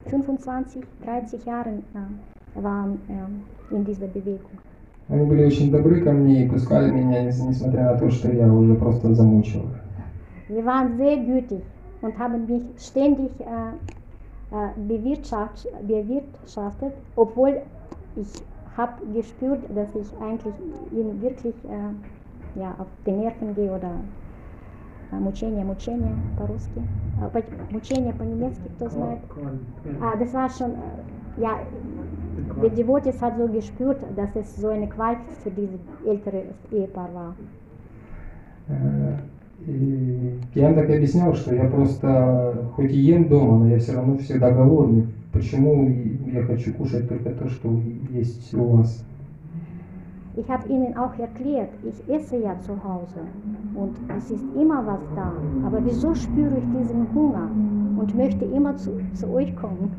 [0.07, 4.59] äh, 25, 30 Jahre äh, waren äh, in dieser Bewegung.
[5.09, 8.47] Они были очень добры ко мне и пускали меня, нес- несмотря на то, что я
[8.53, 9.63] уже просто замучил.
[9.63, 9.81] их.
[10.49, 11.63] Sie waren sehr gütig
[12.03, 13.45] und haben mich ständig äh,
[14.53, 17.63] äh, bewirtschaft, bewirtschaftet, obwohl
[18.17, 18.29] ich
[18.77, 20.55] habe gespürt, dass ich eigentlich
[20.93, 24.24] ihnen wirklich äh, ja, auf die Nerven gehe oder äh,
[25.20, 26.82] мучение, мучение по-русски.
[27.34, 29.20] По- мучение по-немецки, кто знает.
[30.02, 31.60] Ah, das war schon, äh, ja,
[32.62, 37.36] der Devotis hat so gespürt, dass es so eine Qual für dieses ältere Ehepaar war.
[38.68, 39.18] Э,
[39.68, 44.18] И им так объяснял, что я просто хоть и ем дома, но я все равно
[44.18, 45.08] всегда голодный.
[45.32, 45.90] Почему
[46.32, 47.70] я хочу kушать только то, что
[48.12, 49.04] есть у вас?
[50.37, 53.21] Ich habe ihnen auch erklärt, ich esse ja zu Hause
[53.75, 55.33] und es ist immer was da.
[55.67, 57.49] Aber wieso spüre ich diesen Hunger
[57.99, 59.91] und möchte immer zu, zu euch kommen?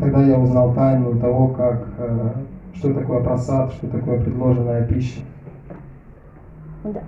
[0.00, 2.30] Тогда я узнал тайну того, как, э,
[2.74, 5.20] что такое просад, что такое предложенная пища.
[6.84, 7.00] Und äh,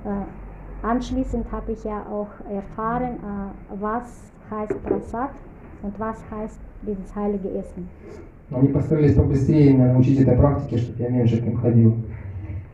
[0.83, 5.31] anschließend habe ich ja auch erfahren, äh, was heißt Prasad
[5.83, 7.89] und was heißt dieses heilige Essen.
[8.52, 11.96] Они постарались побыстрее меня научить этой практике, чтобы я меньше к ним ходил.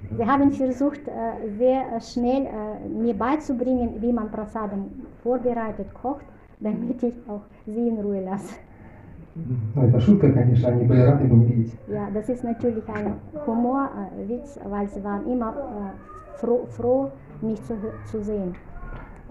[0.10, 4.86] Sie haben versucht, äh, sehr äh, schnell äh, mir beizubringen, wie man Prasadam
[5.22, 6.26] vorbereitet, kocht,
[6.60, 8.56] damit ich auch sie in Ruhe lasse.
[9.76, 11.74] Ну, это шутка, конечно, они были рады меня видеть.
[11.88, 17.12] Ja, das ist natürlich ein Humorwitz, weil sie waren immer äh, froh, froh,
[17.42, 17.76] mich zu,
[18.10, 18.56] zu sehen.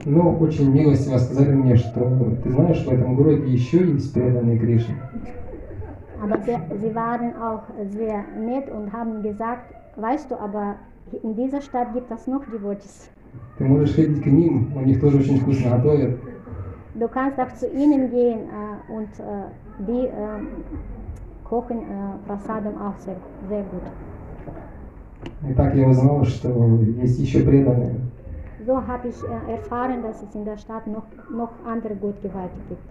[0.04, 2.04] Но очень милостиво сказали мне, что
[2.44, 4.94] ты знаешь, в этом городе еще есть преданные Кришне.
[6.21, 10.75] Aber sie, sie waren auch sehr nett und haben gesagt, weißt du, aber
[11.23, 13.09] in dieser Stadt gibt es noch Devotees.
[13.57, 16.19] Ты можешь ходить к ним, у них тоже очень вкусно готовят.
[16.95, 19.47] Du kannst auch zu ihnen gehen äh, und äh,
[19.87, 20.11] die äh,
[21.45, 23.15] kochen äh, Prasadam auch sehr,
[23.47, 23.83] sehr gut.
[25.47, 26.49] И так я узнал, что
[27.01, 27.95] есть еще преданные.
[28.65, 32.81] So habe ich äh, erfahren, dass es in der Stadt noch, noch andere Gottgeweihte gibt.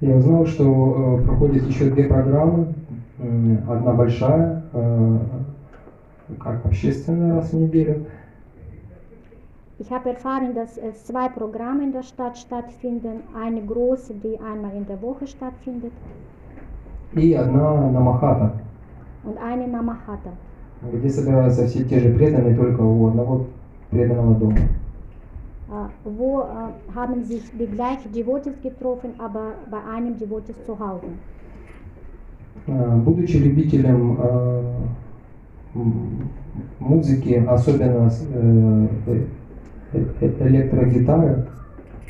[0.00, 2.74] Я узнал, что э, проходят еще две программы.
[3.18, 5.18] М, Одна большая, э,
[6.38, 8.06] как общественная раз в неделю,
[9.78, 13.22] Ich habe erfahren, dass es zwei Programme in der Stadt stattfinden.
[13.34, 15.92] Eine große, die einmal in der Woche stattfindet,
[17.14, 18.52] и одна намахата,
[19.24, 20.30] und eine Namahata,
[20.92, 23.46] где собираются все те же преданные, только у одного
[23.90, 24.56] преданного дома.
[25.71, 31.07] Äh, wo äh, haben sich die gleichen Devotees getroffen, aber bei einem Devotees zu Hause.
[32.67, 34.61] Э, Будучи любителем э,
[36.79, 41.47] музыки, особенно э, э, э, электрогитары,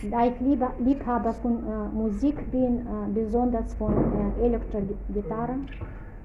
[0.10, 5.68] Da ich lieber, Liebhaber von äh, Musik bin, äh, besonders von äh, Elektrogitarren,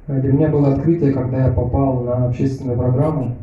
[0.09, 3.37] э, для меня было открытие, когда я попал на общественную программу,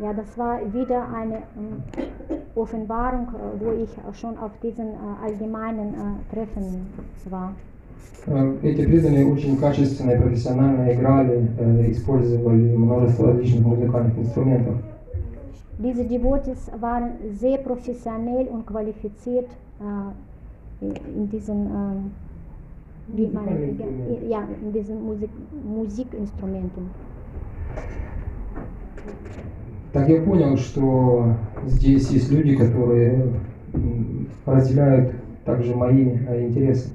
[0.00, 1.82] ja, das war wieder eine ähm,
[2.54, 6.86] Offenbarung, äh, wo ich schon auf diesen äh, allgemeinen äh, Treffen
[7.30, 7.54] war.
[8.26, 14.74] Э, Эти преданные очень качественно и профессионально играли, э, использовали множество различных музыкальных инструментов.
[15.78, 19.48] Diese Devotees waren sehr professionell und qualifiziert
[19.80, 22.10] äh, in diesen, ähm,
[23.08, 24.28] wie man, Musikinstrumenten.
[24.30, 25.30] ja, in diesen Musik,
[25.64, 26.90] Musikinstrumenten.
[29.93, 31.33] Так я понял, что
[31.65, 33.33] здесь есть люди, которые
[34.45, 35.13] разделяют
[35.45, 36.93] также мои э, интересы.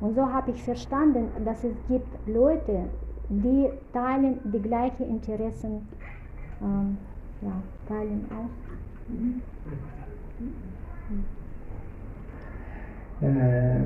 [0.00, 2.84] Und so habe ich verstanden, dass es gibt Leute,
[3.28, 5.88] die teilen die gleichen Interessen,
[6.60, 6.96] ähm,
[7.42, 7.52] ja,
[7.88, 8.50] teilen auch.
[13.20, 13.80] Э,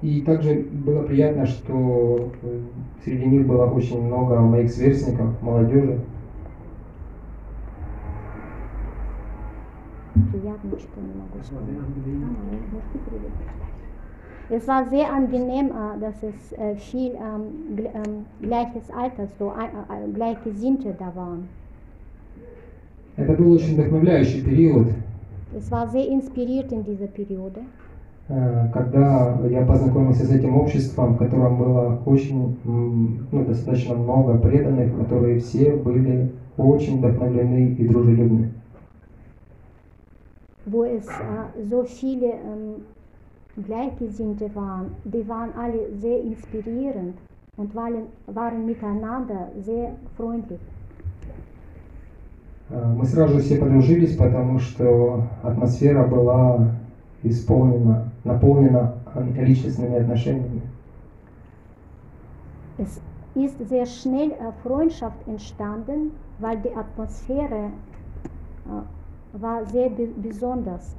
[0.00, 2.60] И также было приятно, что э,
[3.04, 5.98] среди них было очень много моих сверстников, молодежи.
[10.32, 11.78] Приятно, что не могу вспомнить.
[14.50, 14.54] А.
[14.54, 17.12] Es war sehr angenehm, dass es viel
[17.76, 17.90] gl-
[18.40, 21.48] gleiches Alters, so ein- äh, Gleichgesinnte da waren.
[23.16, 24.88] Это был очень вдохновляющий период,
[25.54, 27.60] Es war sehr inspiriert in dieser Periode,
[28.28, 34.96] э, когда я познакомился с этим обществом, в котором было очень, ну, достаточно много преданных,
[34.96, 38.50] которые все были очень вдохновлены и дружелюбны.
[40.67, 42.85] wo es äh, so viele ähm,
[43.65, 44.95] Gleichgesinnte waren.
[45.03, 47.17] Die waren alle sehr inspirierend
[47.57, 50.59] und waren, waren miteinander sehr freundlich.
[52.69, 56.71] Э, Мы сразу все подружились, потому что атмосфера была
[57.23, 60.61] исполнена, наполнена э, личностными отношениями.
[62.77, 62.99] Es
[63.35, 67.69] ist sehr schnell äh, Freundschaft entstanden, weil die Atmosphäre
[68.65, 68.81] äh,
[69.40, 70.94] war sehr be besonders.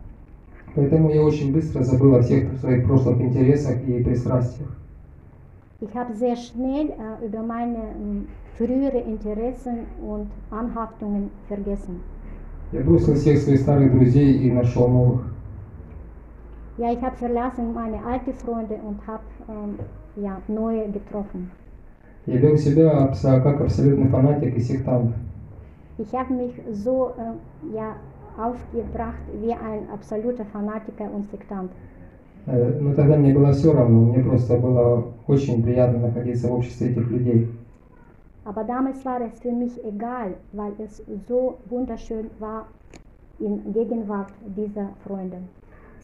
[0.76, 4.70] Поэтому я очень быстро забыл о всех своих прошлых интересах и пристрастиях.
[5.82, 12.02] Ich habe sehr schnell äh, über meine ähm, frühere Interessen und Anhaftungen vergessen.
[12.72, 15.22] Я бросил всех своих старых друзей и нашел новых.
[16.78, 19.80] Ja, ich habe verlassen meine alten Freunde und habe ähm,
[20.16, 21.50] ja, neue getroffen.
[22.26, 25.16] Я вел себя как абсолютный фанатик и сектант.
[25.98, 27.96] Ich habe mich so äh, ja,
[28.40, 31.72] aufgebracht wie ein absoluter Fanatiker und Sektant.
[32.48, 36.92] Э, Но тогда мне было все равно, мне просто было очень приятно находиться в обществе
[36.92, 37.50] этих людей.
[38.46, 42.66] Aber damals war es für mich egal, weil es so wunderschön war
[43.40, 45.38] in Gegenwart dieser Freunde.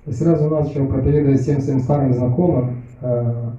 [0.05, 3.51] И сразу начал проповедовать всем своим старым знакомым э,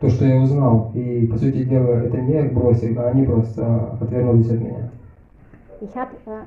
[0.00, 0.90] то, что я узнал.
[0.94, 4.90] И, по сути дела, это не я их бросил, а они просто отвернулись от меня.
[5.80, 6.44] Ich habe äh,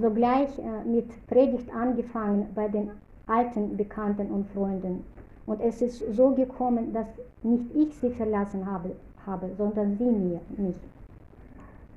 [0.00, 2.90] sogleich äh, mit Predigt angefangen bei den
[3.26, 5.04] alten Bekannten und Freunden.
[5.46, 7.06] Und es ist so gekommen, dass
[7.42, 8.90] nicht ich sie verlassen habe,
[9.26, 10.76] habe sondern sie mir, mich.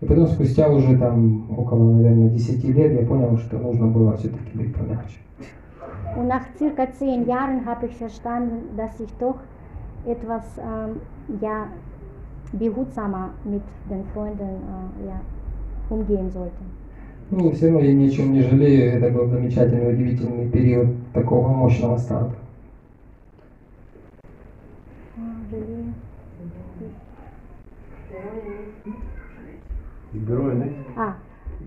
[0.01, 4.57] И потом, спустя уже там около, наверное, 10 лет, я понял, что нужно было все-таки
[4.57, 5.19] быть помягче.
[6.15, 9.37] Und nach circa zehn Jahren habe ich verstanden, dass ich doch
[10.05, 10.99] etwas ähm,
[11.41, 11.67] ja,
[12.51, 15.19] behutsamer mit den Freunden äh, ja,
[15.89, 16.61] umgehen sollte.
[17.30, 18.94] Ну, все равно я ни о чем не жалею.
[18.98, 22.34] Это был замечательный, удивительный период такого мощного старта.
[25.50, 25.92] Жалею.
[30.14, 30.72] Die bereue nicht.
[30.96, 31.16] Ah,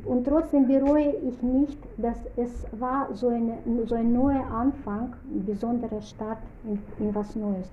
[0.06, 5.46] und trotzdem bereue ich nicht, dass es war so, eine, so ein neuer Anfang, ein
[5.46, 7.70] besonderer Start in, in was Neues.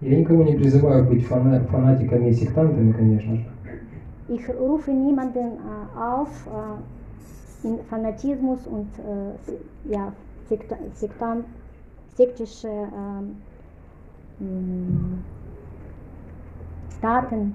[0.00, 3.44] Я никого не призываю быть фана- фанатиками и сектантами, конечно же.
[4.28, 10.12] Ich rufe niemanden äh, auf, äh, in Fanatismus und äh, ja,
[10.48, 11.44] Sekta Sektan
[12.14, 13.36] sektische ähm,
[14.40, 15.18] mh,
[17.00, 17.54] Taten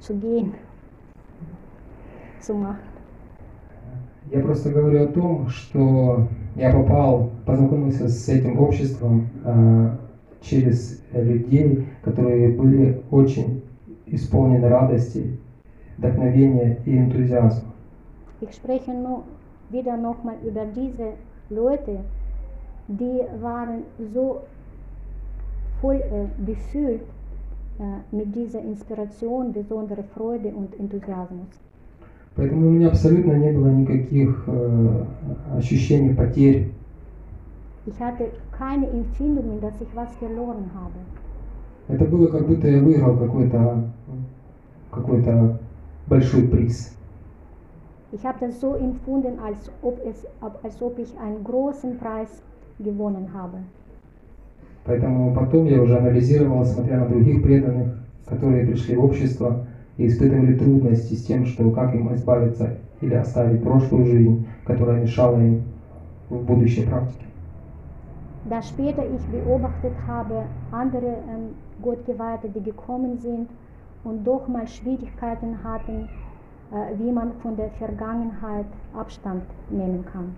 [0.00, 0.54] zu gehen,
[2.40, 2.78] zu machen.
[4.30, 6.26] Я просто говорю о том, что
[6.56, 9.90] я попал, познакомился с этим обществом э,
[10.40, 13.62] через людей, которые были очень
[14.06, 15.38] исполнены радости,
[15.98, 17.72] вдохновения и энтузиазма.
[18.40, 19.24] Ich spreche nur
[19.70, 21.14] wieder nochmal über diese
[21.50, 22.00] Leute,
[22.88, 23.82] die waren
[24.12, 24.42] so
[25.80, 27.02] voll äh, befüllt
[27.78, 31.48] äh, mit dieser Inspiration, besondere Freude und Enthusiasmus.
[32.36, 35.04] Поэтому у меня абсолютно не было никаких э,
[35.56, 36.70] ощущений потерь.
[37.86, 40.98] Ich hatte keine Empfindungen, dass ich was verloren habe.
[41.88, 43.84] Это было как будто я выиграл какой-то
[44.90, 45.58] какой-то
[46.08, 46.92] большой приз.
[48.12, 50.26] Ich habe das so empfunden, als ob, es,
[50.62, 52.42] als ob ich einen großen Preis
[52.78, 53.58] gewonnen habe.
[54.84, 59.66] Поэтому потом я уже анализировал, смотря на других преданных, которые пришли в общество
[59.96, 65.38] и испытывали трудности с тем, что как им избавиться или оставить прошлую жизнь, которая мешала
[65.40, 65.62] им
[66.30, 67.24] в будущей практике.
[68.48, 73.48] Da später ich beobachtet habe, andere ähm, Gottgeweihte, die gekommen sind
[74.05, 76.07] und doch mal Schwierigkeiten hatten,
[76.71, 80.35] äh, wie man von der Vergangenheit Abstand nehmen kann.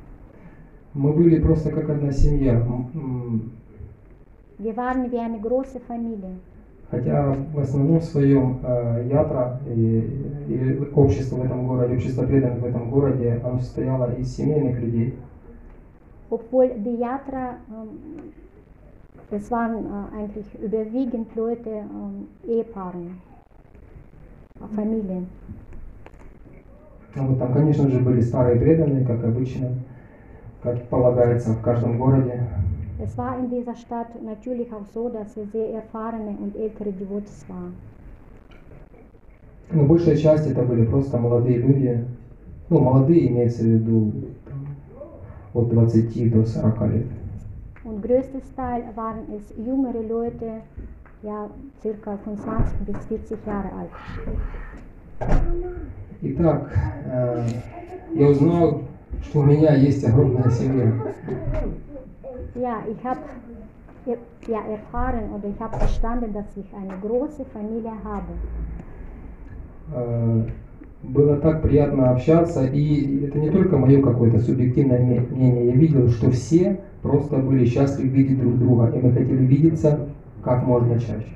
[0.96, 2.54] Мы были просто как одна семья.
[2.54, 3.52] М, м,
[4.60, 6.36] Wir waren wie eine große Familie.
[6.91, 10.08] Хотя в основном своем э, ятра и,
[10.48, 15.15] и общество в этом городе, общество преданных в этом городе, оно состояло из семейных людей.
[16.30, 18.32] Obwohl die Yatra, ähm,
[19.32, 23.17] es waren äh, eigentlich überwiegend Leute, ähm, Ehepaaren,
[24.75, 25.27] Familien.
[27.14, 29.75] Ну, там, конечно же, были старые преданные, как обычно,
[30.62, 32.47] как полагается в каждом городе.
[33.01, 37.44] Es war in dieser Stadt natürlich auch so, dass es sehr erfahrene und ältere Devotees
[37.49, 37.75] waren.
[39.71, 42.05] Но большая часть это были просто молодые люди.
[42.71, 44.12] Ну, молодые имеется в виду
[45.55, 47.07] от 20 до 40 лет.
[47.85, 50.62] Und größtes Teil waren es jüngere Leute,
[51.22, 51.48] ja,
[51.83, 53.90] circa von 20 bis 40 Jahre alt.
[56.22, 56.72] Итак,
[57.07, 57.46] э,
[58.14, 58.83] я узнал,
[59.22, 60.92] что у меня есть огромная семья.
[62.54, 63.20] Ja, ich habe
[64.46, 68.33] ja, erfahren oder ich habe verstanden, dass ich eine große Familie habe.
[69.94, 70.44] Э,
[71.02, 74.98] Было так приятно общаться, и это не только мое какое-то субъективное
[75.31, 75.66] мнение.
[75.66, 80.08] Я видел, что все просто были счастливы видеть друг друга, и мы хотели видеться
[80.49, 81.35] как можно чаще.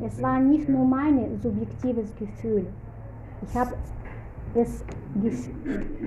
[0.00, 2.64] Es war nicht nur mein subjektives Gefühl.
[3.42, 3.74] Ich habe
[4.54, 4.82] es
[5.22, 5.50] ges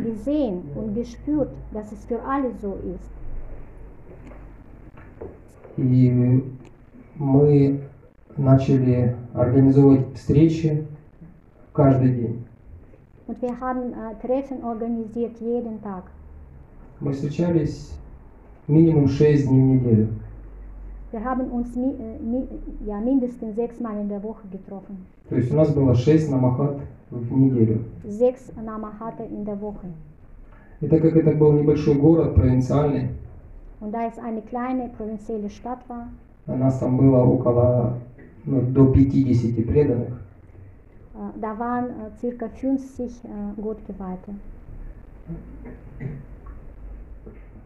[0.08, 3.10] gesehen und gespürt, dass es für alle so ist.
[5.78, 6.12] И
[7.16, 7.82] мы
[8.38, 10.88] начали организовывать встречи
[11.74, 12.46] каждый день.
[13.28, 16.06] Und wir haben äh, Treffen organisiert jeden Tag.
[17.00, 17.94] Мы встречались
[18.68, 20.08] минимум 6 дней в неделю.
[21.14, 22.47] Wir haben uns mi äh, mi
[22.88, 25.05] ja, mindestens sechsmal in der Woche getroffen.
[25.30, 26.80] То есть у нас было 6 намахат
[27.11, 27.84] в неделю.
[28.03, 29.88] sechs Namahate in der Woche.
[30.82, 33.09] И так как это был небольшой город, провинциальный,
[33.80, 36.07] Und da es eine kleine provinzielle Stadt war,
[36.47, 37.99] а нас там было около
[38.45, 40.20] ну, до 50 преданных,
[41.14, 44.34] äh, da waren äh, circa 50 äh, Gottgeweihte.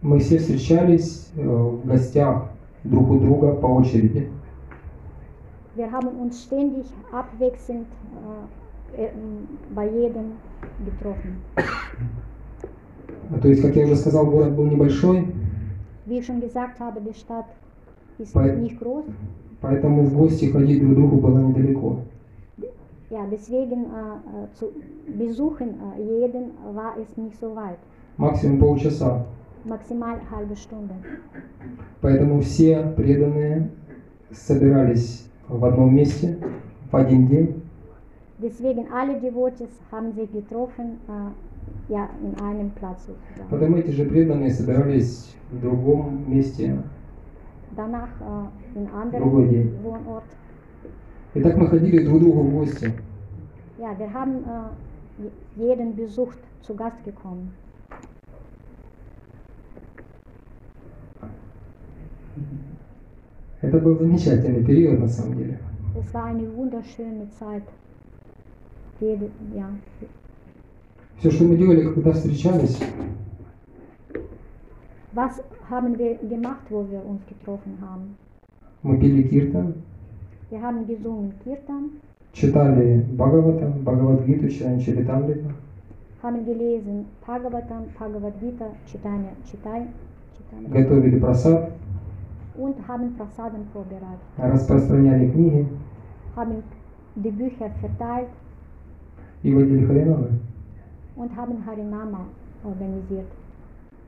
[0.01, 2.49] мы все встречались э, в гостях
[2.83, 4.29] друг у друга по очереди.
[5.75, 7.87] Wir haben uns ständig abwechselnd
[8.97, 9.09] äh, äh,
[9.75, 10.33] bei jedem
[10.85, 11.37] getroffen.
[13.29, 15.27] А То есть, как я уже сказал, город был небольшой,
[16.05, 17.45] Wie ich schon gesagt habe, die Stadt
[18.17, 19.03] ist Bei- nicht groß.
[19.61, 21.99] поэтому в гости ходить друг другу было недалеко.
[23.09, 24.71] Ja, deswegen äh, äh, zu
[25.17, 27.77] besuchen äh, jeden war es nicht so weit.
[28.17, 29.25] Максимум полчаса.
[29.67, 30.93] Maximal halbe Stunde.
[32.01, 33.69] Поэтому все преданные
[34.31, 36.37] собирались в одном месте
[36.91, 37.61] в один день.
[38.39, 43.49] Deswegen alle Devotees haben sich getroffen, äh, ja, in einem Platz sozusagen.
[43.49, 46.77] Потом эти же преданные собирались в другом месте.
[47.75, 49.23] Danach äh, in anderen.
[49.83, 50.23] Wohnort.
[51.33, 52.91] И так мы ходили друг другу в гости.
[53.79, 57.51] Ja, wir haben äh, je- jeden besucht, zu Gast gekommen.
[63.67, 65.59] Это был замечательный период на самом деле.
[65.93, 67.63] Es war eine wunderschöne Zeit.
[69.01, 69.67] Jede, ja.
[71.17, 72.79] Все, что мы делали, когда встречались,
[75.13, 78.15] Was haben wir gemacht, wo wir uns getroffen haben?
[78.83, 79.73] мы пели киртан,
[80.49, 81.89] Wir haben gesungen Kirtan,
[82.31, 85.51] читали Бхагаватам, Бхагавадгиту, читали Чаритамрита,
[86.21, 89.89] haben gelesen Bhagavatam, Bhagavad Gita, Chitai, Chaitanya
[90.69, 91.71] готовили просад,
[92.57, 95.67] und haben Prasadam vorbereitet, распространяли книги
[96.35, 96.63] haben
[97.15, 98.29] die Bücher verteilt
[99.43, 100.39] и водили харинамы.
[101.15, 102.25] und haben Harinama
[102.63, 103.27] organisiert.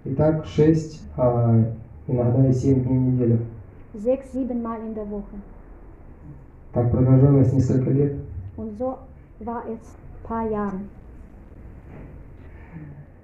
[0.06, 1.66] И так шесть, а
[2.08, 3.40] иногда и семь дней в неделю.
[3.94, 5.36] Sechs, sieben Mal in der Woche.
[6.74, 8.14] Так продолжалось несколько лет.
[8.58, 8.98] Und so
[9.40, 9.80] war es
[10.24, 10.80] paar Jahre.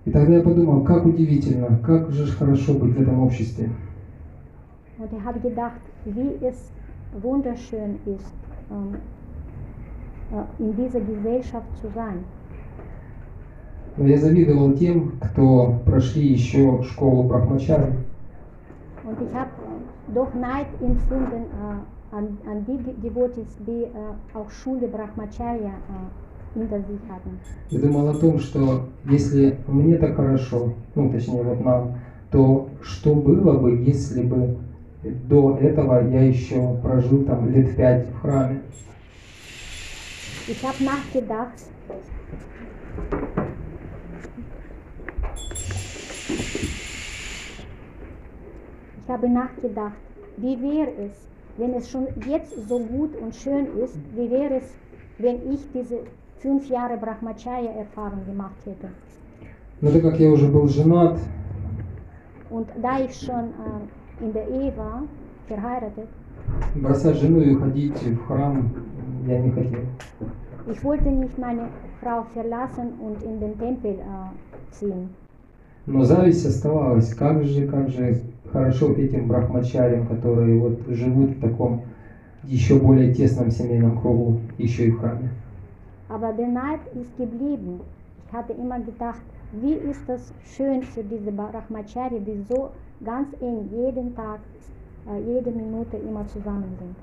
[0.06, 3.70] И тогда я подумал, как удивительно, как же хорошо быть в этом обществе.
[4.98, 6.72] Und ich habe gedacht, wie es
[7.22, 8.34] wunderschön ist,
[8.72, 8.96] ähm,
[10.32, 12.24] äh, in dieser Gesellschaft zu sein.
[13.98, 17.94] Но я завидовал тем, кто прошли еще школу Брахмачари.
[19.06, 19.52] Und ich habe
[20.14, 26.60] doch Neid empfunden äh, an, an die De- Devotees, die äh, auch Schule Brahmacharya äh,
[26.60, 27.40] hinter sich hatten.
[27.70, 31.96] И думал о том, что если мне так хорошо, ну точнее вот нам,
[32.32, 34.58] то что было бы, если бы
[35.06, 38.62] до этого я еще прожил там лет пять в храме?
[40.48, 41.58] Ich habe nachgedacht,
[49.04, 49.96] ich habe nachgedacht,
[50.38, 51.28] wie wäre es,
[51.58, 54.72] wenn es schon jetzt so gut und schön ist, wie wäre es,
[55.18, 56.02] wenn ich diese
[56.38, 58.90] fünf Jahre Brahmacharya-Erfahrung gemacht hätte.
[59.82, 61.20] Но так как я уже был женат,
[62.52, 64.34] Und da ich schon äh, in
[64.78, 65.04] war,
[65.48, 66.08] verheiratet,
[66.76, 68.70] бросать жену и уходить в храм
[69.28, 69.82] я не хотел.
[70.68, 71.70] ich wollte nicht meine
[72.02, 75.10] Frau verlassen und in den Tempel äh, ziehen.
[75.88, 77.14] Но зависть оставалась.
[77.14, 81.84] Как же, как же хорошо этим брахмачарям, которые вот живут в таком
[82.44, 85.30] еще более тесном семейном кругу, еще и в храме.
[86.10, 87.82] Aber der Neid ist geblieben.
[88.28, 89.22] Ich hatte immer gedacht,
[89.54, 92.70] wie ist das schön für diese Brahmachari, die so
[93.04, 94.40] ganz eng jeden Tag,
[95.08, 96.96] äh, jede Minute immer zusammen sind.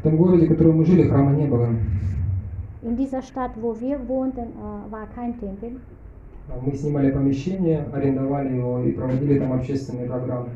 [0.00, 1.68] В том городе, в котором мы жили, храма не было.
[2.82, 5.78] In dieser Stadt, wo wir wohnten, äh, war kein Tempel.
[6.66, 10.48] Мы снимали помещение, арендовали его и проводили там общественные программы.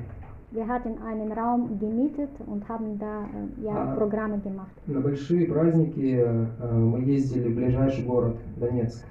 [0.51, 3.95] Wir hatten einen Raum gemietet und haben da äh, ja, Ah.
[3.97, 4.73] Programme gemacht.
[4.87, 9.05] На большие праздники э, мы ездили в ближайший город, Донецк.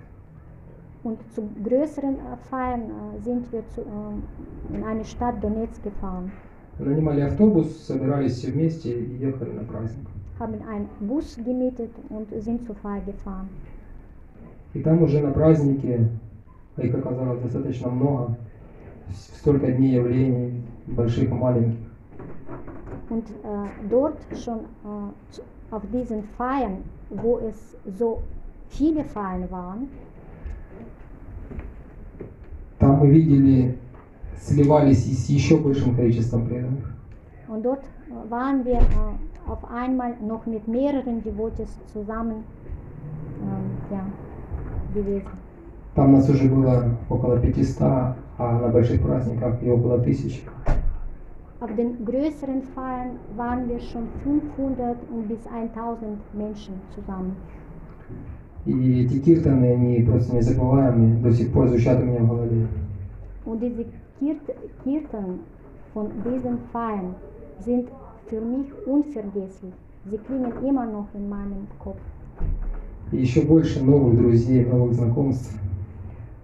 [1.05, 6.31] Und zu größeren äh, Feiern äh, sind wir zu, äh, in eine Stadt Donetsk gefahren,
[6.81, 10.07] Нанимали автобус, собирались все вместе и ехали на праздник.
[10.39, 13.49] haben einen Bus gemietet und sind zur Feier gefahren.
[14.75, 16.09] И там уже на празднике,
[16.77, 18.37] а их оказалось достаточно много,
[19.11, 21.79] с- столько дней явлений, больших и маленьких.
[23.11, 28.21] Und äh, dort schon äh, zu- auf diesen Feiern, wo es so
[28.69, 29.89] viele Feiern waren,
[32.84, 33.78] Там мы видели,
[34.36, 36.84] сливались с еще большим количеством преданных.
[37.48, 42.44] und dort äh, waren wir äh, auf einmal noch mit mehreren Devotees zusammen.
[43.42, 44.06] Ähm, ja.
[44.94, 45.30] gewesen.
[45.96, 50.42] Там нас уже было около 500, а на больших праздниках и около тысячи.
[51.62, 57.38] Auf den größeren Feiern waren wir schon 500 und bis 1000 Menschen zusammen.
[58.66, 62.68] И эти киртаны, они просто незабываемые, до сих пор звучат у меня в голове.
[63.46, 63.86] Und diese
[64.20, 64.40] Kirt
[64.86, 65.40] Kirtan
[65.94, 67.16] von diesen Feiern
[67.60, 67.90] sind
[68.28, 69.74] für mich unvergesslich.
[70.10, 72.00] Sie klingen immer noch in meinem Kopf.
[73.12, 75.54] И еще больше новых друзей, новых знакомств.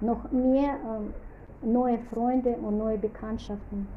[0.02, 1.14] Noch mehr ähm,
[1.62, 3.88] neue Freunde und neue Bekanntschaften.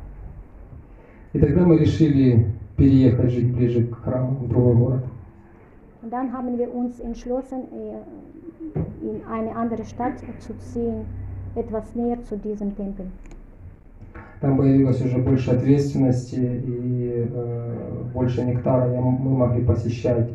[1.33, 2.47] И тогда мы решили
[2.77, 5.05] переехать жить ближе к храму, в другой город.
[6.04, 11.06] Und dann haben wir uns entschlossen, äh, in eine andere Stadt zu ziehen,
[11.56, 13.08] etwas näher zu diesem Tempel.
[14.40, 18.92] Там появилось уже больше ответственности и э, больше нектара.
[18.94, 20.30] Я- мы могли посещать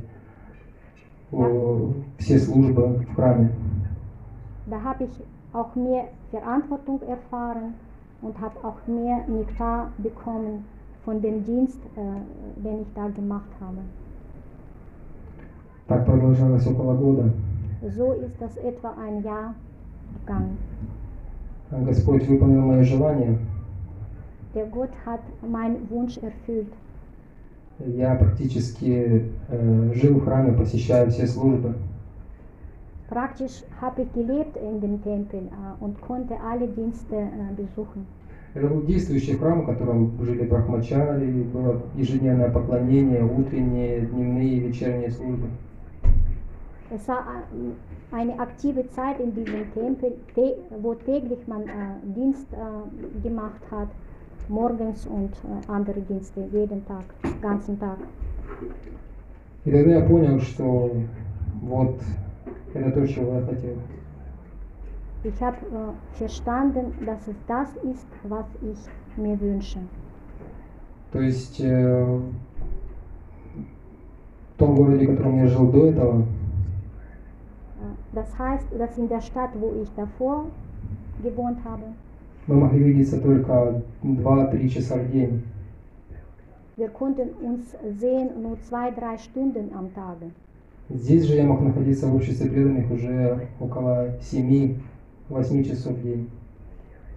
[1.33, 1.89] э,
[2.19, 3.51] все службы в храме.
[4.67, 5.21] Da habe ich
[5.53, 7.75] auch mehr Verantwortung erfahren
[8.23, 10.65] und habe auch mehr Nektar bekommen
[11.05, 12.01] von dem Dienst, äh,
[12.61, 13.79] den ich da gemacht habe.
[15.88, 17.32] Так продолжалось около года.
[17.82, 19.56] So ist das etwa ein Jahr
[20.20, 20.58] gegangen.
[21.72, 23.38] Господь выполнил мое желание.
[24.54, 26.74] Der Gott hat meinen Wunsch erfüllt.
[27.80, 31.76] Я практически э, жил в храме, посещая все службы.
[33.08, 38.06] Praktisch habe ich gelebt in dem Tempel äh, und konnte alle Dienste äh, besuchen.
[38.54, 45.12] Это был действующий храм, в котором жили брахмачари, было ежедневное поклонение, утренние, дневные и вечерние
[45.12, 45.48] службы.
[46.91, 51.69] Es war äh, eine aktive Zeit in diesem Tempel, tä- wo täglich man äh,
[52.15, 53.89] Dienst äh, gemacht hat,
[54.49, 57.05] morgens und äh, andere Dienste, jeden Tag,
[57.41, 57.97] ganzen Tag.
[59.65, 60.91] И тогда я понял, что
[61.63, 61.95] вот
[62.75, 63.77] это то, чего я хотел.
[65.25, 68.79] Ich habe äh, verstanden, dass es das ist, was ich
[69.17, 69.79] mir wünsche.
[71.13, 72.19] То есть э,
[74.55, 76.25] в том городе, в котором я жил до этого, Äh,
[78.17, 80.47] Das heißt, dass in der Stadt, wo ich davor
[81.23, 81.83] gewohnt habe,
[82.49, 85.43] мы могли видеться только 2-3 часа в день.
[86.77, 90.31] wir konnten uns sehen nur zwei, drei Stunden am Tage.
[90.91, 96.29] Здесь же я мог находиться в обществе преданных уже около 7-8 часов в день.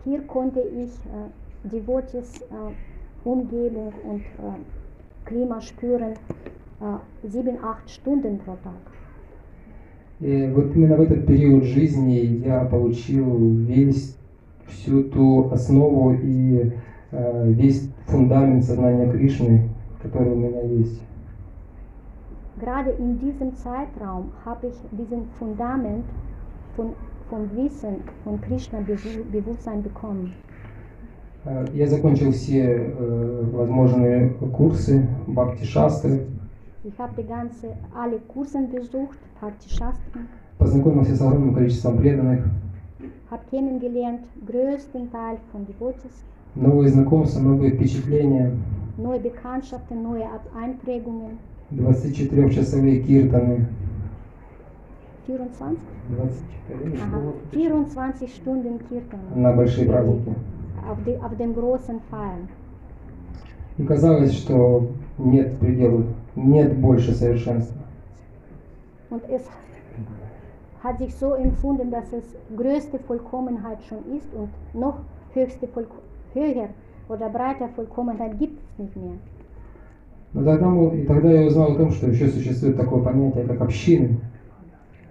[0.05, 6.13] Hier konnte ich äh, Devotees äh, Umgebung und äh, Klima spüren,
[6.79, 8.83] äh, sieben, acht Stunden pro Tag.
[10.20, 14.16] И вот именно в этот период жизни я получил весь,
[14.66, 16.72] всю ту основу и
[17.10, 19.68] э, весь фундамент сознания Кришны,
[20.02, 21.00] который у меня есть.
[22.60, 26.04] Gerade in diesem Zeitraum habe ich diesen Fundament
[26.76, 26.90] von,
[27.30, 30.32] vom Wissen von Krishna Bewu- Bewusstsein bekommen.
[31.46, 36.26] Э, Я закончил все э, возможные курсы Бхакти Шастры,
[36.82, 40.26] Ich habe die ganze, alle Kursen besucht, Bhakti Shastram,
[40.58, 42.44] познакомился с огромным количеством преданных,
[43.30, 46.24] habe kennengelernt, größten Teil von Devotees,
[46.54, 48.52] новые знакомства, новые впечатления,
[48.96, 51.38] neue Bekanntschaften, neue Einprägungen.
[51.70, 53.66] 24-часовые киртаны,
[55.26, 55.78] 24?
[56.08, 57.20] 24 Aha,
[57.52, 60.30] 24 Stunden Kirtan на большие праздники.
[60.88, 62.48] auf, die, auf den großen Feiern.
[63.80, 66.04] И казалось, что нет предела,
[66.36, 67.80] нет больше совершенства.
[69.08, 69.42] Und es
[70.82, 72.24] hat sich so empfunden, dass es
[72.54, 74.98] größte Vollkommenheit schon ist und noch
[75.32, 75.96] höchste Vollko
[76.34, 76.68] höher
[77.08, 79.16] oder breiter Vollkommenheit gibt es nicht mehr.
[80.34, 84.20] Но тогда, и тогда я узнал о том, что еще существует такое понятие, как общины.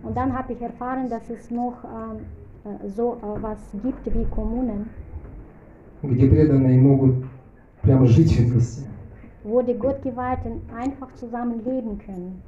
[0.04, 2.20] Und dann habe ich erfahren, dass es noch ähm,
[2.66, 4.92] äh, so äh, was gibt wie Kommunen,
[6.04, 7.16] где преданные могут
[7.82, 8.86] прямо жить вместе.
[9.44, 12.42] wo die Gottgeweihten einfach zusammen leben können.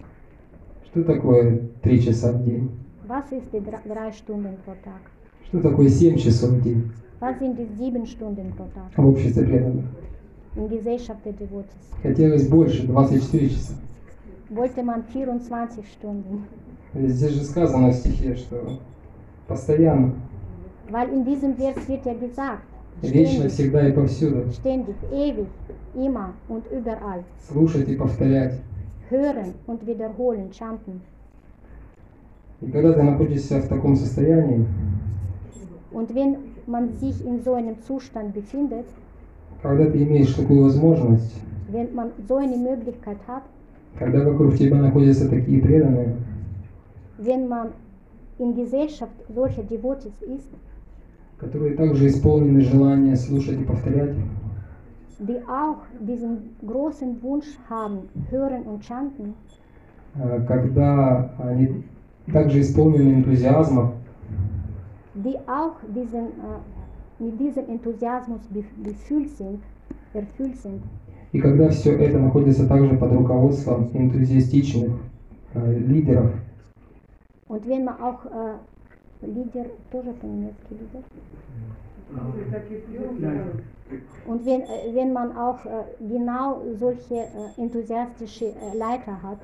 [0.85, 2.69] Что такое три часа в день?
[3.07, 5.01] Was ist die dr- drei Stunden pro Tag?
[5.47, 9.43] Что такое семь часов в день Was sind die sieben Stunden pro Tag в обществе
[9.45, 9.85] преданных?
[10.55, 11.93] in Gesellschaft der Devotees?
[12.03, 13.73] Хотелось больше, 24 часа.
[14.49, 16.43] Wollte man 24 Stunden.
[16.93, 18.79] Здесь же сказано в стихе, что
[19.47, 20.13] постоянно,
[20.89, 22.63] Weil in diesem Vers wird ja gesagt,
[23.01, 25.47] вечно, всегда и повсюду ständig, ewig,
[25.95, 27.23] immer und überall.
[27.49, 28.59] слушать и повторять.
[29.09, 31.01] Hören und wiederholen, chanten.
[32.61, 34.65] И когда ты находишься в таком состоянии,
[35.91, 36.37] Und wenn
[36.67, 38.85] man sich in so einem Zustand befindet,
[39.61, 41.35] когда ты имеешь такую возможность,
[41.69, 43.43] wenn man so eine Möglichkeit hat,
[43.97, 46.15] когда вокруг тебя находятся такие преданные,
[47.17, 47.71] wenn man
[48.39, 50.49] in Gesellschaft solcher Devotees ist,
[51.41, 54.15] которые также исполнены желания слушать и повторять,
[55.19, 59.33] die auch diesen großen Wunsch haben, hören und chanten,
[60.15, 61.83] э, когда они
[62.31, 63.93] также исполнены энтузиазма,
[65.15, 69.61] die auch diesen, äh, mit diesem Enthusiasmus bef- befüllt sind,
[70.13, 70.81] erfüllt sind.
[71.33, 74.91] и когда все это находится также под руководством энтузиастичных
[75.55, 76.31] э, лидеров,
[77.47, 78.55] Und wenn man auch äh,
[79.22, 81.02] Lieder, тоже по-немецки Lieder,
[84.28, 89.38] und wenn, äh, wenn man auch äh, genau solche äh, enthusiastische äh, Leiter hat,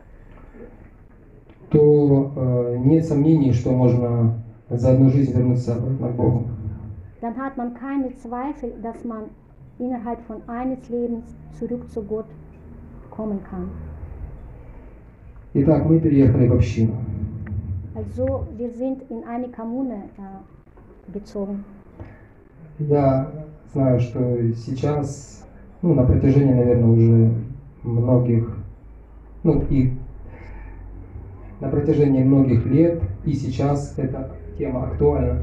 [1.71, 4.35] то э, нет сомнений, что можно
[4.71, 6.45] за одну жизнь вернуться обратно к Богу.
[7.21, 9.25] dann hat man keine Zweifel, dass man
[9.79, 11.25] innerhalb von eines Lebens
[11.59, 12.27] zurück zu Gott
[13.11, 13.71] kommen kann.
[15.55, 16.95] Итак, мы переехали в общину.
[17.98, 21.66] Also wir sind in eine Kommune äh, gezogen.
[22.78, 23.32] Я
[23.74, 25.44] знаю, что сейчас,
[25.82, 27.32] ну, на протяжении, наверное, уже
[27.82, 28.56] многих,
[29.44, 29.94] ну, и
[31.60, 34.30] на протяжении многих лет, и сейчас эта
[34.60, 35.40] тема актуальна.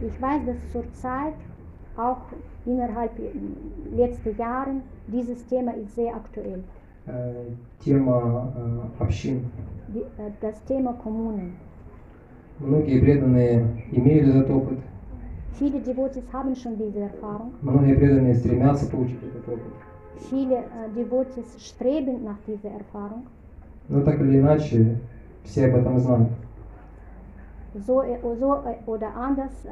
[0.00, 1.34] Ich weiß, dass zurzeit
[1.96, 2.22] auch
[2.66, 3.12] innerhalb
[3.94, 6.64] letzter Jahren dieses Thema ist sehr aktuell.
[7.06, 9.44] Э, Тема э, общин.
[9.94, 11.52] Äh, das Thema Kommunen.
[12.60, 14.78] Многие преданные имеют этот опыт,
[15.60, 17.52] Viele Devotees haben schon diese Erfahrung.
[17.62, 19.72] многие преданные стремятся получить этот опыт.
[20.30, 23.24] Viele äh, Devotees streben nach dieser Erfahrung.
[23.88, 24.98] Но так или иначе,
[25.44, 26.30] все об этом знают.
[27.86, 29.68] So, äh, so äh, oder anders, äh,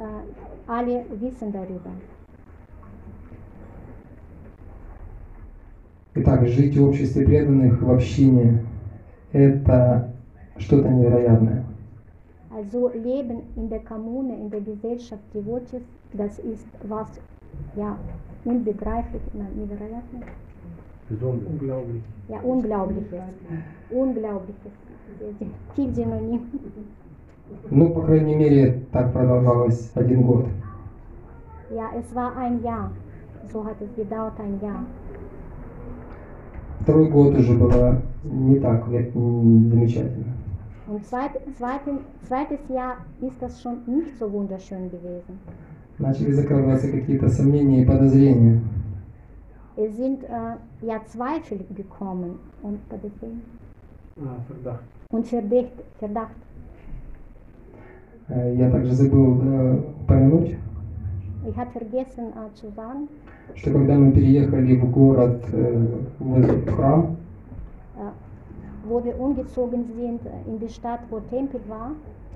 [0.67, 1.91] alle wissen darüber.
[6.15, 8.63] Итак, жить в обществе преданных, в общине,
[9.31, 10.13] это
[10.57, 11.63] что-то невероятное.
[12.63, 15.81] Also Leben in der Kommune, in der Gesellschaft Devotees,
[16.13, 17.09] das ist was
[17.75, 17.97] ja
[18.45, 20.19] unbegreiflich, nein, невероятно,
[21.51, 22.03] Unglaublich.
[22.29, 23.19] ja unglaubliches,
[23.91, 24.71] unglaubliches,
[25.75, 26.39] viel Synonym.
[27.69, 30.45] Ну, по крайней мере, так продолжалось один год.
[31.69, 32.91] Ja, es war ein Jahr,
[33.51, 34.85] so hat es gedauert ein Jahr.
[36.79, 40.33] Второй год уже было не так замечательно.
[40.86, 45.38] Und zweit, zweiten, zweites Jahr ist das schon nicht so wunderschön gewesen.
[45.98, 48.60] Начали закрываться какие-то сомнения и подозрения.
[49.76, 52.78] Es sind äh, ja Zweifel gekommen und,
[54.20, 54.82] Ah, Verdacht.
[55.10, 56.34] und Verdacht, Verdacht.
[58.28, 60.56] Э, Я также забыл э, упомянуть,
[61.48, 63.08] Ich habe vergessen äh, zu sagen,
[63.54, 65.86] что когда мы переехали в город э,
[66.18, 67.16] возле храм,
[67.96, 68.10] äh,
[68.87, 71.91] wo wir umgezogen sind äh, in die Stadt, wo Tempel war,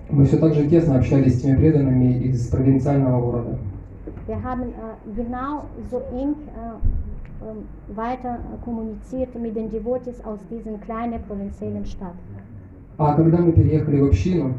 [0.09, 3.57] мы все так же тесно общались с теми преданными из провинциального города.
[4.27, 6.77] wir haben äh, genau so eng äh,
[7.39, 12.15] ähm, weiter äh, kommuniziert mit den Devotees aus diesen kleinen provinziellen Stadt.
[12.97, 14.53] А когда мы переехали в общину,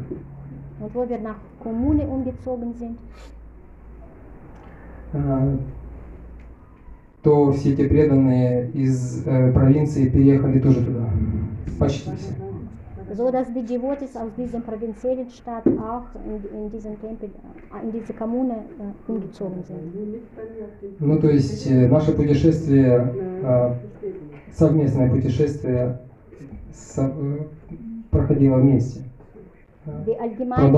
[0.81, 2.97] Und wo wir nach Kommune umgezogen sind,
[5.13, 5.57] э,
[7.21, 11.09] то все эти преданные из э, провинции переехали тоже туда.
[11.79, 12.33] Почти все.
[13.15, 17.91] so dass die Devotees aus dieser provinziellen Stadt auch in, in diesen Tempel, äh, in
[17.91, 19.79] diese Kommune äh, umgezogen sind.
[20.99, 23.13] Ну, то есть э, наше путешествие,
[23.43, 23.73] э,
[24.51, 25.97] совместное путешествие
[26.71, 27.45] со- э,
[28.11, 29.01] проходило вместе.
[30.05, 30.71] Die allgemeine,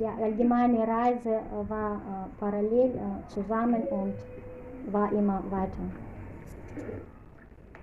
[0.00, 4.14] die allgemeine Reise äh, war äh, parallel äh, zusammen und
[4.92, 5.84] war immer weiter.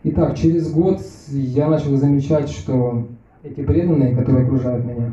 [0.06, 0.99] Итак, через год
[1.30, 3.08] я начал замечать, что
[3.41, 5.10] эти преданные, которые окружают меня,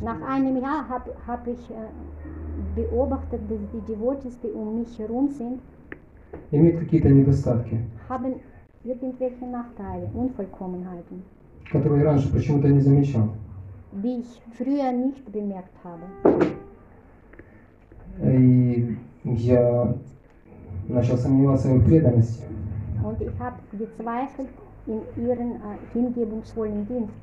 [0.00, 1.88] Nach einem Jahr habe hab ich äh,
[2.74, 5.60] beobachtet, dass die Devotees, die um mich herum sind,
[6.52, 8.36] имеют какие-то недостатки, haben
[8.84, 11.22] irgendwelche Nachteile, Unvollkommenheiten,
[11.70, 13.30] которые раньше почему-то не замечал.
[13.92, 16.06] die ich früher nicht bemerkt habe.
[18.22, 19.94] И я
[20.88, 22.44] начал сомневаться в преданности.
[23.02, 24.48] Und ich habe gezweifelt
[24.86, 27.14] in ihren äh, hingebungsvollen Dienst.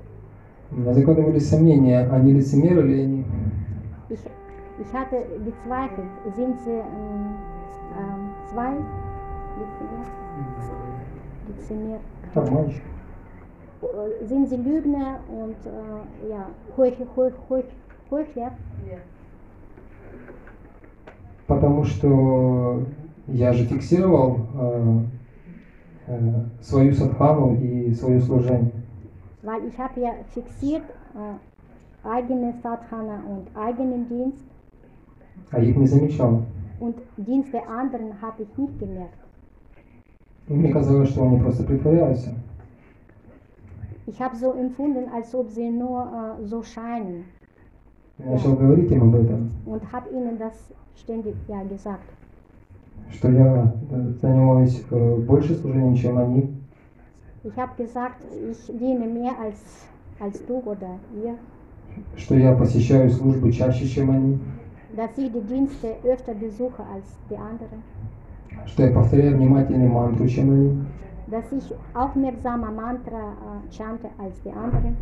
[0.69, 3.25] У меня закладывались сомнения, они лицемеры ли они.
[4.09, 4.19] Ich,
[4.79, 7.35] ich hatte gezweifelt, sind sie ähm,
[7.97, 8.73] ähm, zwei
[11.47, 11.99] Lizimer,
[12.35, 12.81] Обманщик.
[13.81, 17.65] Äh, sind sie Lügner und äh, ja, Heuchler, Heuch, Heuch,
[18.11, 18.51] Heuchler,
[21.47, 22.83] Потому что
[23.27, 25.16] я же фиксировал э, э,
[26.60, 28.72] свою садхану и свое служение.
[29.42, 30.82] weil ich habe ja fixiert,
[31.14, 34.44] äh, eigene Sadhana und eigenen Dienst
[35.50, 36.42] а их не замечал.
[36.80, 39.18] und Dienst der anderen habe ich nicht gemerkt.
[40.48, 42.34] И мне казалось, что они просто притворяются.
[44.06, 47.24] Ich habe so empfunden, als ob sie nur äh, so scheinen
[48.18, 50.54] Я начал говорить им об этом, und habe ihnen das
[50.96, 52.04] ständig ja, gesagt.
[53.11, 53.73] Что я
[54.21, 56.53] занимаюсь э, больше служением, чем они,
[57.43, 58.17] Ich habe gesagt,
[58.51, 59.57] ich diene mehr als,
[60.19, 61.35] als du oder ihr,
[62.15, 64.39] что я посещаю службы чаще, чем они,
[64.95, 67.81] dass ich die Dienste öfter besuche als die anderen,
[68.65, 70.83] что я повторяю внимательнее мантру, чем они.
[71.27, 74.95] dass ich aufmerksamer Mantra äh, chante als die anderen.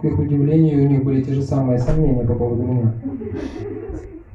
[0.00, 2.92] К их удивлению, у них были те же самые сомнения по поводу меня.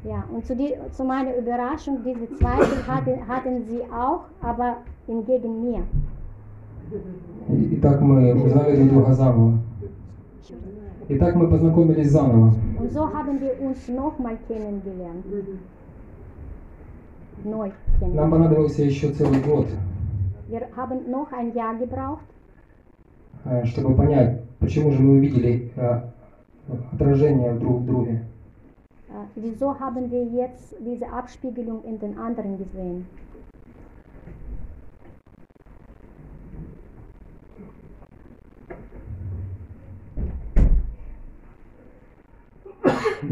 [0.04, 5.62] Ja, und zu, die, zu meiner Überraschung, diese Zweifel hatten, hatten sie auch, aber entgegen
[5.62, 5.82] mir.
[7.48, 9.58] И, и так мы узнали друг друга заново.
[11.08, 12.54] И так мы познакомились заново.
[12.78, 15.24] Und so haben wir uns nochmal kennengelernt.
[17.44, 17.70] Neu
[18.00, 19.66] Нам понадобился еще целый год,
[20.48, 22.24] Wir haben noch ein Jahr gebraucht,
[23.44, 26.00] э, чтобы понять, почему же мы увидели э,
[26.92, 28.24] отражение друг в друге.
[29.10, 33.06] Äh, wieso haben wir jetzt diese Abspiegelung in den anderen gesehen.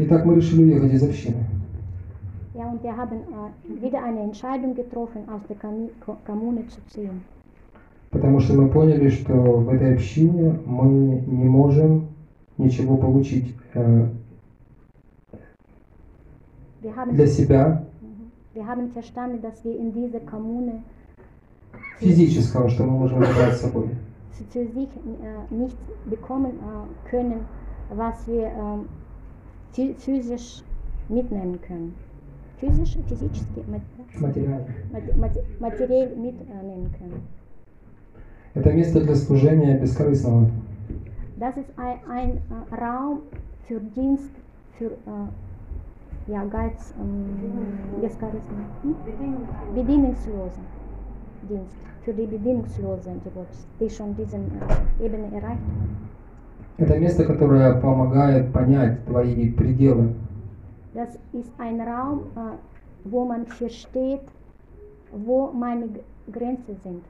[0.01, 1.45] Итак, мы решили уехать из общины.
[2.53, 5.57] Ja, und wir haben äh, wieder eine Entscheidung getroffen, aus der
[6.25, 7.21] Kommune zu ziehen.
[8.11, 12.07] Потому что мы поняли, что в этой общине мы не можем
[12.57, 14.07] ничего получить э,
[16.81, 18.31] для себя Mhm.
[18.53, 20.81] wir haben verstanden, dass wir in dieser Kommune
[21.99, 23.89] физического, что мы можем забрать с собой.
[24.33, 27.41] sich äh, nicht bekommen äh, können,
[27.93, 28.87] was wir ähm,
[29.73, 30.63] phy- physisch
[31.09, 31.93] mitnehmen können.
[32.59, 33.41] Physisch, physisch,
[34.19, 34.65] Материально.
[35.59, 37.21] materiell mitnehmen können.
[38.53, 40.49] Это место для служения бескорыстного.
[41.37, 43.21] Das ist ein, ein äh, Raum
[43.67, 44.31] für Dienst,
[44.77, 45.29] für äh,
[46.29, 48.95] ja, Geiz, ähm, Geskarismen, hm?
[49.75, 50.63] bedingungslosen
[51.49, 56.09] Dienst, für die bedingungslosen Devotees, die schon diese äh, Ebene erreicht haben.
[56.77, 60.13] Это место, которое помогает понять твои пределы.
[60.93, 62.55] Das ist ein Raum, äh,
[63.03, 64.21] wo man versteht,
[65.11, 65.89] wo meine
[66.31, 67.03] Grenzen sind.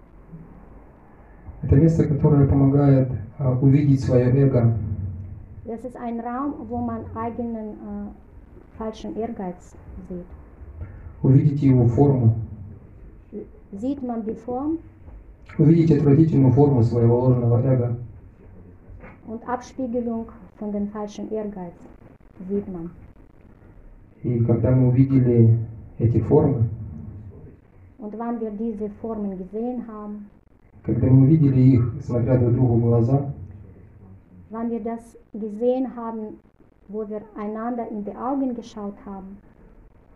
[1.62, 4.74] Это место, которое помогает э, увидеть свое эго,
[5.66, 8.29] Das ist ein Raum, wo man eigenen äh,
[8.80, 9.76] falschen Ehrgeiz
[10.08, 10.26] sieht.
[11.22, 12.36] увидеть его форму,
[13.72, 14.80] Sieht man die Form
[15.58, 17.98] увидеть отвратительную форму своего ложного эго.
[19.28, 20.26] und Abspiegelung
[20.58, 21.76] von dem falschen Ehrgeiz
[22.50, 22.90] sieht man.
[24.24, 25.58] И когда мы увидели
[26.00, 26.64] эти формы,
[28.00, 30.30] Und wann wir diese Formen gesehen haben,
[30.84, 33.32] когда мы увидели их, смотря друг другу в глаза,
[34.50, 36.40] wann wir das gesehen haben,
[36.89, 39.39] wo wir einander in die Augen geschaut haben,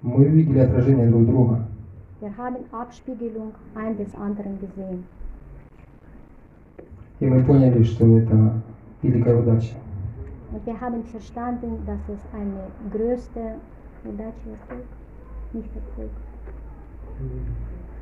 [0.02, 1.66] мы увидели отражение друг друга.
[2.20, 5.04] wir haben Abspiegelung ein des anderen gesehen.
[7.20, 8.62] И мы поняли, что это
[9.02, 9.74] великая удача.
[10.52, 13.56] Und wir haben verstanden, dass es eine größte
[14.04, 14.86] Удача, Erfolg,
[15.52, 16.10] nicht Erfolg.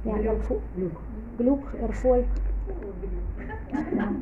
[0.04, 0.60] Ja, Erfolg.
[1.38, 2.26] Glück, Erfolg.
[3.96, 4.12] Ja.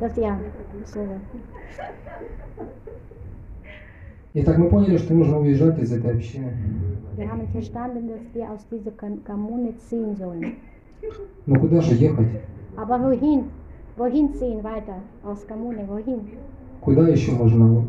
[0.00, 0.38] Das ja,
[0.84, 1.00] so.
[4.35, 6.53] Итак, мы поняли, что нужно уезжать из этой общины.
[7.17, 10.55] Wir haben verstanden, dass wir aus dieser Kom- Kommune ziehen sollen.
[11.47, 12.27] Но куда же ехать?
[12.77, 13.45] Aber wohin?
[13.97, 15.87] Wohin ziehen weiter aus Kommune?
[15.87, 16.21] Wohin?
[16.81, 17.85] Куда еще можно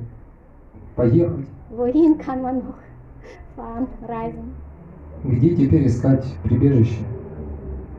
[0.97, 1.47] поехать?
[1.77, 2.79] Wohin kann man noch
[3.57, 4.55] fahren, reisen?
[5.25, 7.05] Где теперь искать прибежище?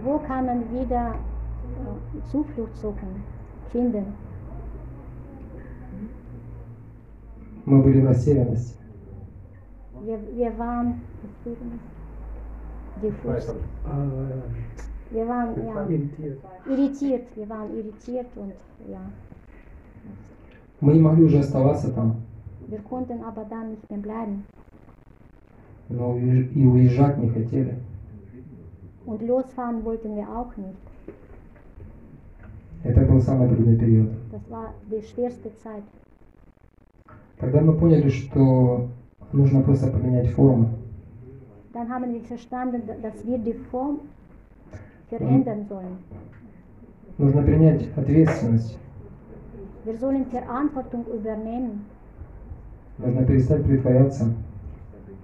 [0.04, 3.22] Wo kann man wieder äh, Zuflucht suchen,
[3.72, 4.06] finden?
[7.72, 8.76] Мы были в растерянности.
[10.04, 10.96] Wir, wir waren
[13.02, 13.56] diffus.
[15.10, 15.88] Wir waren ja,
[16.70, 17.28] irritiert.
[17.34, 18.56] Wir waren irritiert und
[18.90, 19.00] ja,
[20.82, 22.16] Мы не могли уже оставаться там,
[22.68, 24.44] wir konnten aber dann nicht mehr bleiben.
[25.88, 27.76] но и уезжать не хотели.
[29.06, 30.78] Und losfahren wollten wir auch nicht.
[32.84, 34.10] Это был самый трудный период.
[34.30, 35.84] Das war die schwerste Zeit.
[37.42, 38.88] Тогда мы поняли, что
[39.34, 40.70] нужно просто поменять форму.
[41.74, 44.02] Dann haben wir verstanden, da- dass wir die Form
[45.10, 45.98] verändern sollen.
[47.18, 48.78] Нужно принять ответственность
[49.86, 51.86] Wir sollen Verantwortung übernehmen.
[53.00, 54.26] Нужно перестать притворяться.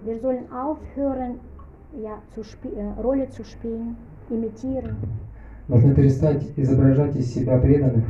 [0.03, 1.39] Wir sollen aufhören,
[2.01, 3.95] ja, zu äh, Rolle zu spielen,
[4.31, 4.95] imitieren.
[5.67, 8.05] Нужно перестать изображать из себя преданных,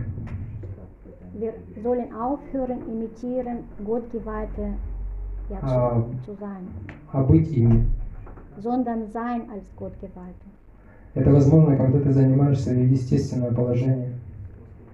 [1.40, 4.74] Wir sollen aufhören, imitieren, Gottgeweihte
[5.62, 6.02] Ah.
[6.26, 6.68] zu, zu sein,
[7.14, 7.86] а быть ими.
[8.60, 10.48] sondern sein als Gottgeweihte.
[11.16, 14.12] Это возможно, когда ты занимаешь свое естественное положение.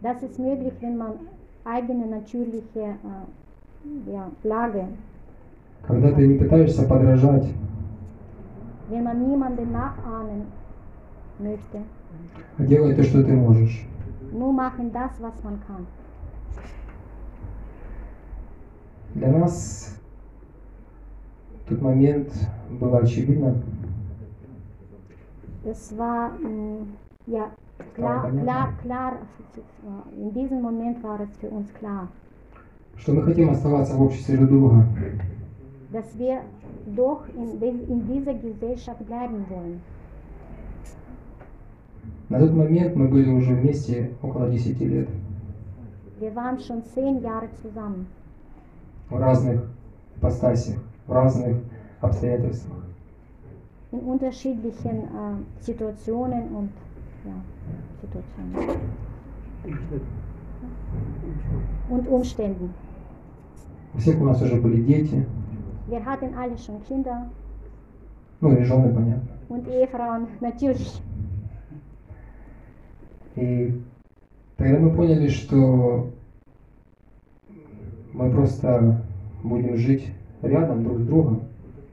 [0.01, 1.13] Das ist möglich, wenn man
[1.65, 4.85] eigene natürliche äh, ja, Lage,
[5.87, 7.47] Когда ты не пытаешься подражать,
[8.89, 10.43] wenn man niemanden nachahmen
[11.39, 11.79] möchte,
[12.57, 13.85] а делай то, что ты можешь.
[14.33, 15.85] nur machen das, was man kann.
[19.15, 19.95] Для нас
[21.65, 22.31] в тот момент
[22.79, 23.55] было очевидно,
[25.65, 26.31] Es war
[27.25, 27.49] ja,
[27.95, 29.17] klar, klar, klar,
[30.17, 32.09] in diesem Moment war es für uns klar,
[32.97, 34.85] что мы хотим оставаться в обществе друг друга.
[35.91, 36.41] dass wir
[36.87, 39.79] doch in, in dieser Gesellschaft bleiben wollen.
[42.29, 45.07] На тот момент мы были уже вместе около 10 лет
[46.19, 48.07] Wir waren schon zehn Jahre zusammen,
[49.09, 49.61] в разных
[50.17, 50.77] ипостасях,
[51.07, 51.57] в разных
[52.01, 52.83] обстоятельствах.
[53.93, 56.71] in unterschiedlichen äh, Situationen und
[57.25, 57.33] ja,
[58.01, 58.79] Situationen.
[61.89, 62.73] Und Umständen.
[63.93, 65.25] У всех у нас уже были дети,
[65.87, 67.29] Wir hatten alle schon Kinder
[68.41, 69.27] ну и жены, понятно.
[69.49, 70.99] und Ehefrauen, natürlich.
[73.35, 73.79] И
[74.57, 76.09] тогда мы поняли, что
[78.13, 79.01] мы просто
[79.43, 80.11] будем жить
[80.41, 81.41] рядом друг с другом,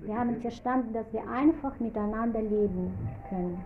[0.07, 2.91] Wir haben verstanden, dass wir einfach miteinander leben
[3.29, 3.57] können.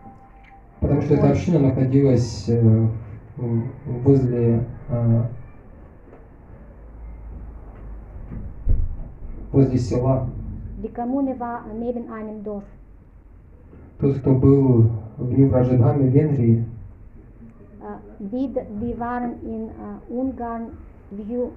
[0.80, 2.86] потому что эта община находилась э,
[3.36, 3.62] в-
[4.04, 5.22] возле э,
[9.52, 10.28] возле села.
[10.82, 12.64] Die Kommune war neben einem Dorf.
[14.00, 16.64] Тот, кто был в Нью-Раджидхаме, Венгрии,
[17.80, 18.48] Äh, Die,
[18.80, 20.68] die waren in äh, Ungarn,
[21.10, 21.50] View,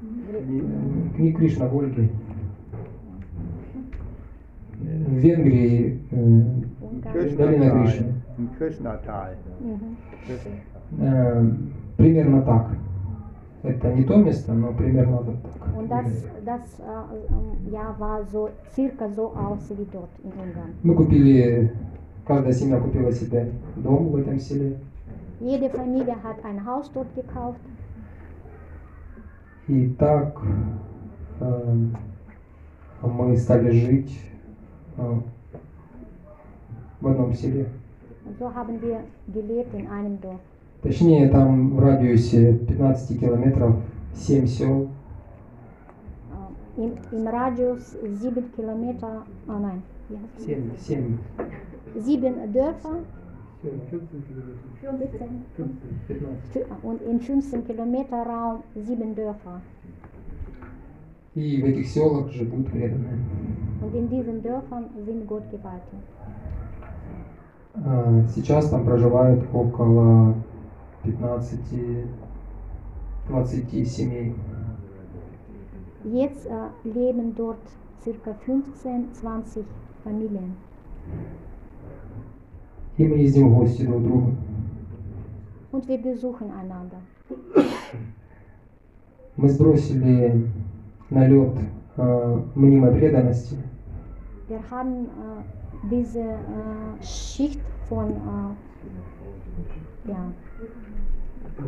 [0.00, 2.10] не Кришна, Вольги.
[4.80, 6.42] В Венгрии э.
[7.36, 8.14] Долина Кришны.
[10.98, 11.44] Э,
[11.96, 12.68] примерно так.
[13.62, 15.76] Это не то место, но примерно вот так.
[15.76, 16.06] Und das,
[16.46, 20.72] das äh, ja, war so circa so aus wie dort in Ungarn.
[20.82, 21.70] Мы купили,
[22.26, 24.78] каждая семья купила себе дом в этом селе.
[25.40, 27.60] Jede Familie hat ein Haus dort gekauft
[29.70, 30.36] И так
[31.38, 31.76] э,
[33.02, 34.20] мы стали жить
[34.96, 35.14] э,
[37.00, 37.68] в одном селе.
[38.36, 40.40] so haben wir gelebt in einem Dorf.
[40.82, 43.76] Точнее, там в радиусе 15 километров
[44.14, 44.88] 7 сел.
[46.76, 50.46] Äh, Im, Im Radius sieben Kilometer, ah nein, wie heißt das?
[50.46, 51.18] 7, 7,
[51.96, 52.96] sieben Dörfer
[53.61, 54.01] 15.
[55.55, 56.37] 15.
[56.53, 59.61] fü- und in 15 Kilometer Raum sieben Dörfer.
[61.35, 63.17] И в этих селах живут преданные.
[63.81, 65.95] Und in diesen Dörfern sind Gottgeweihte.
[67.83, 70.33] А, Сейчас там проживает около
[71.03, 74.33] 15-20 семей.
[76.05, 77.57] Jetzt äh, leben dort
[78.01, 79.65] circa 15, 20
[80.03, 80.55] Familien.
[83.00, 84.34] И мы ездим в гости друг к другу.
[85.72, 86.98] Und wir besuchen einander.
[89.38, 90.46] Мы сбросили
[91.08, 91.54] налет
[91.96, 93.56] э, мнимой преданности
[94.48, 98.52] Wir haben äh, diese äh, Schicht von äh,
[100.10, 100.30] ja,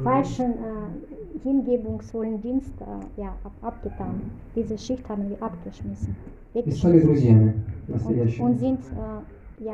[0.05, 4.21] falschen äh, hingebungsvollen Dienst äh, ja, ab, abgetan.
[4.55, 6.15] Diese Schicht haben wir abgeschmissen.
[6.53, 7.65] weggeschmissen.
[7.89, 9.23] Und, und sind äh,
[9.65, 9.73] ja,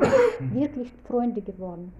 [0.53, 1.91] wirklich Freunde geworden.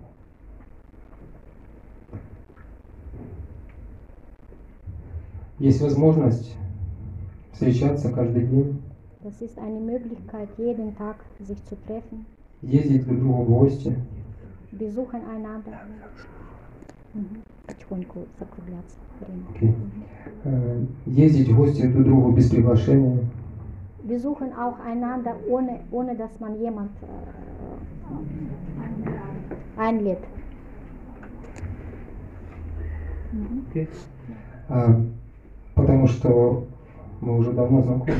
[5.60, 6.56] Есть возможность
[7.52, 8.82] встречаться каждый день,
[9.22, 12.26] Das ist eine Möglichkeit, jeden Tag sich zu treffen,
[12.62, 13.96] ездить друг к другу в гости,
[14.72, 15.74] besuchen einander.
[17.14, 17.44] Мгм.
[17.68, 19.44] Потихоньку закругляться время.
[19.54, 19.76] Окей.
[20.46, 23.20] Э, ездить в гости друг к другу без приглашения,
[24.08, 27.49] Besuchen auch einander, ohne, ohne dass man jemand äh,
[29.78, 30.20] einlädt.
[33.32, 33.88] Mhm.
[34.70, 35.02] А,
[35.76, 36.68] потому что
[37.22, 38.18] мы уже давно знакомы.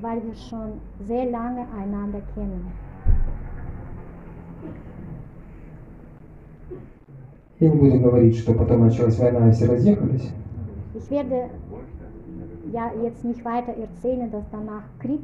[0.00, 0.72] Weil wir schon
[1.06, 2.66] sehr lange einander kennen.
[7.60, 10.32] Я не буду говорить, что потом началась война и все разъехались.
[10.94, 11.48] Ich werde
[12.72, 15.22] ja jetzt nicht weiter erzählen, dass danach Krieg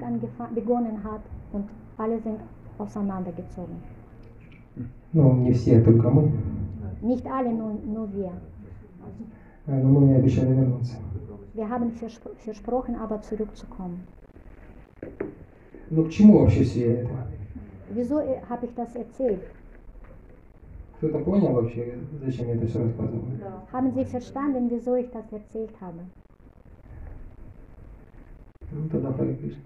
[0.54, 2.40] begonnen hat und alle sind
[2.77, 3.75] auseinandergezogen.
[5.13, 6.31] Ну, не все, только мы.
[7.01, 8.31] Nicht alle, nur, nur wir.
[9.67, 10.95] Э, Но мы обещали вернуться.
[11.53, 14.01] Wir haben verspro versprochen, aber zurückzukommen.
[15.89, 17.09] Ну, к чему вообще все это?
[17.91, 19.41] Wieso äh, habe ich das erzählt?
[20.97, 23.23] Кто-то понял вообще, зачем я это все рассказываю?
[23.71, 25.99] Haben Sie verstanden, wieso ich das erzählt habe?
[28.71, 29.61] Ну, тогда Хари Кришна.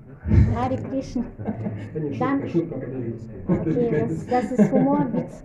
[0.56, 1.26] Hare Krishna.
[1.93, 3.30] Это не Dann- шутка, шутка, подождите.
[3.48, 5.43] Okay, das, das ist Humorwitz.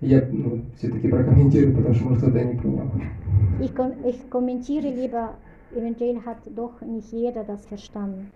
[0.00, 2.90] Я ну, все-таки прокомментирую, потому что, может, кто-то не понял.
[3.60, 5.34] Ich, kom ich kommentiere lieber,
[5.76, 8.30] eventuell hat doch nicht jeder das verstanden.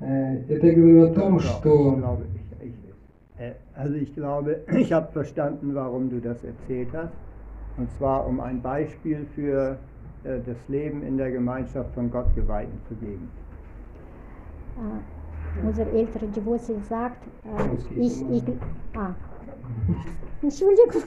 [0.00, 2.24] Э, Это я говорю о том, Ich что glaube,
[2.60, 2.74] ich, ich,
[3.40, 7.14] äh, also ich glaube, ich habe verstanden, warum du das erzählt hast.
[7.78, 9.76] Und zwar, um ein Beispiel für äh,
[10.23, 13.29] das Leben in der Gemeinschaft von Gottgeweihten zu geben.
[14.77, 18.43] Äh, unser älterer Devosi sagt, äh, ich, ich,
[18.95, 19.13] ah,
[20.41, 21.03] Entschuldigung.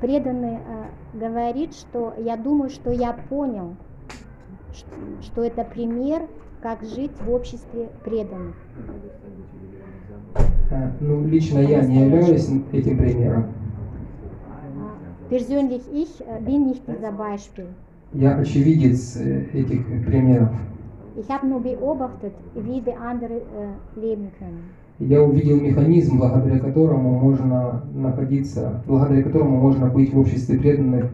[0.00, 3.76] Преданный э, говорит, что я думаю, что я понял,
[5.20, 6.22] что это пример,
[6.60, 8.56] как жить в обществе преданных.
[10.70, 13.61] э, ну, лично я не являюсь этим примером.
[15.32, 17.66] Äh, persönlich ich äh, bin nicht dieser Beispiel.
[18.12, 20.50] Я очевидец э, этих примеров.
[21.16, 24.62] Ich habe nur beobachtet, wie die anderen äh, leben können.
[24.98, 31.10] Я увидел механизм, благодаря которому можно находиться, благодаря которому можно быть в обществе преданных,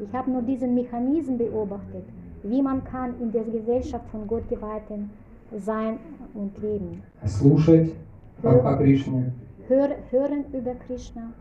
[0.00, 2.04] Ich habe nur diesen Mechanismus beobachtet,
[2.42, 5.08] wie man kann in der Gesellschaft von Gottgeweihten
[5.56, 5.98] sein
[6.34, 7.00] und leben.
[7.24, 7.94] слушать
[8.42, 9.32] о, о Кришне,
[9.68, 11.32] Hör, hören über Krishna,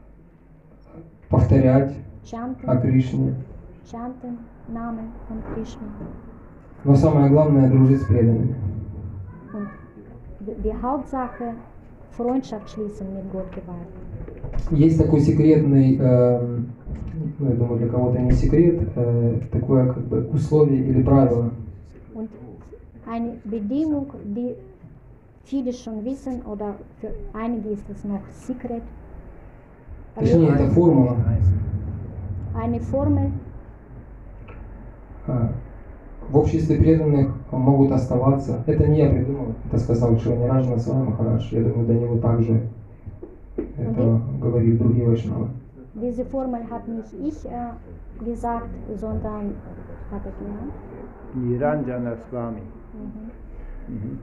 [1.33, 1.95] повторять
[2.65, 3.33] о Кришне.
[6.83, 8.55] Но самое главное дружить с преданными.
[9.53, 9.67] Und
[10.41, 11.55] die, die Hauptsache,
[12.11, 14.03] Freundschaft schließen mit Gottgeweihten.
[14.71, 16.71] Есть такой секретный, эм,
[17.39, 21.51] ну я думаю для кого-то не секрет, э, такое как бы условие или правило.
[22.13, 22.29] Und
[23.07, 24.55] eine Bedingung, die
[25.45, 28.83] viele schon wissen oder für einige ist es noch Secret.
[30.15, 31.17] Точнее, это формула.
[32.55, 33.31] Eine Formel,
[35.27, 35.47] э,
[36.29, 38.63] в обществе преданных могут оставаться.
[38.67, 41.47] Это не я придумал, это сказал Шиваниражна Свами Махарадж.
[41.51, 42.67] Я думаю, до него также
[43.57, 45.49] это говорили другие вайшнавы.
[45.95, 49.53] diese Formel hat nicht ich äh, gesagt, sondern
[50.11, 50.73] hat er genannt.
[51.35, 52.61] Niranjana Swami.
[52.93, 53.95] Mhm.
[53.95, 54.19] Mhm.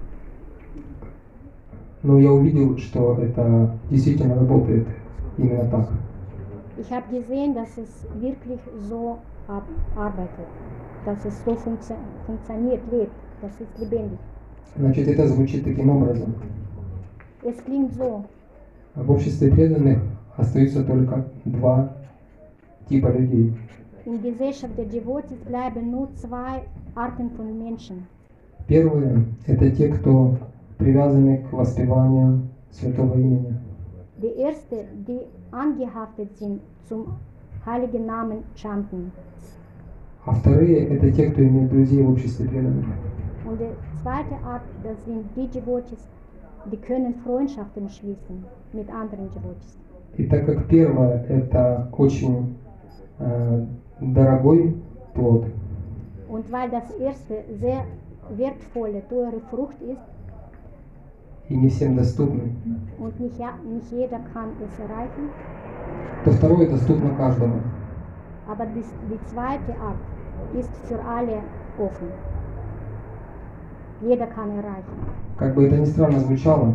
[2.03, 4.87] Но я увидел, что это действительно работает
[5.41, 5.89] именно так.
[6.79, 9.19] Ich habe gesehen, dass es wirklich so
[9.97, 10.47] arbeitet,
[11.05, 13.13] dass es so funktio funktioniert, lebt,
[13.43, 14.19] das ist lebendig.
[14.77, 16.35] Значит, это звучит таким образом.
[17.43, 18.25] Es klingt so,
[18.95, 19.99] В обществе преданных
[20.37, 21.93] остаются только два
[22.89, 23.55] типа людей.
[24.07, 26.63] in Gesellschaft der Devotees bleiben nur zwei
[26.95, 28.07] Arten von Menschen.
[28.67, 30.37] Первые– это те, кто
[30.79, 33.57] привязаны к воспеванию святого имени.
[34.22, 37.16] Die erste, die angehaftet sind zum
[37.66, 39.12] heiligen Namen chanten.
[40.26, 42.86] А вторые – это те, кто имеет друзей в обществе преданных.
[43.46, 43.70] Und die
[44.02, 46.08] zweite Art, das sind die Devotees,
[46.72, 48.44] die können Freundschaften schließen
[48.74, 49.78] mit anderen Devotees.
[50.18, 52.56] И так как первое – это очень
[53.20, 53.66] э,
[54.00, 54.76] дорогой
[55.14, 55.46] плод,
[56.28, 57.86] Und weil das erste sehr
[58.36, 60.02] wertvolle, teure Frucht ist
[61.51, 61.97] и не всем
[64.79, 65.31] erreichen,
[66.25, 67.61] то второе доступно каждому.
[68.49, 69.99] aber die, die zweite Art
[70.59, 71.43] ist für alle
[71.79, 72.09] offen.
[74.03, 74.97] Jeder kann erreichen.
[75.37, 76.75] Как бы это ни странно звучало,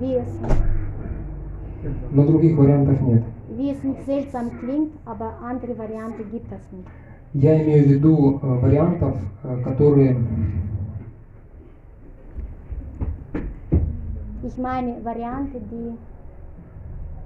[0.00, 0.28] Wie es,
[2.12, 3.22] но других вариантов нет.
[3.56, 6.88] wie es nicht seltsam klingt, aber andere Variante gibt es nicht.
[7.34, 10.16] Я имею в виду э, вариантов, э, которые
[14.44, 15.96] Ich meine Variante, die,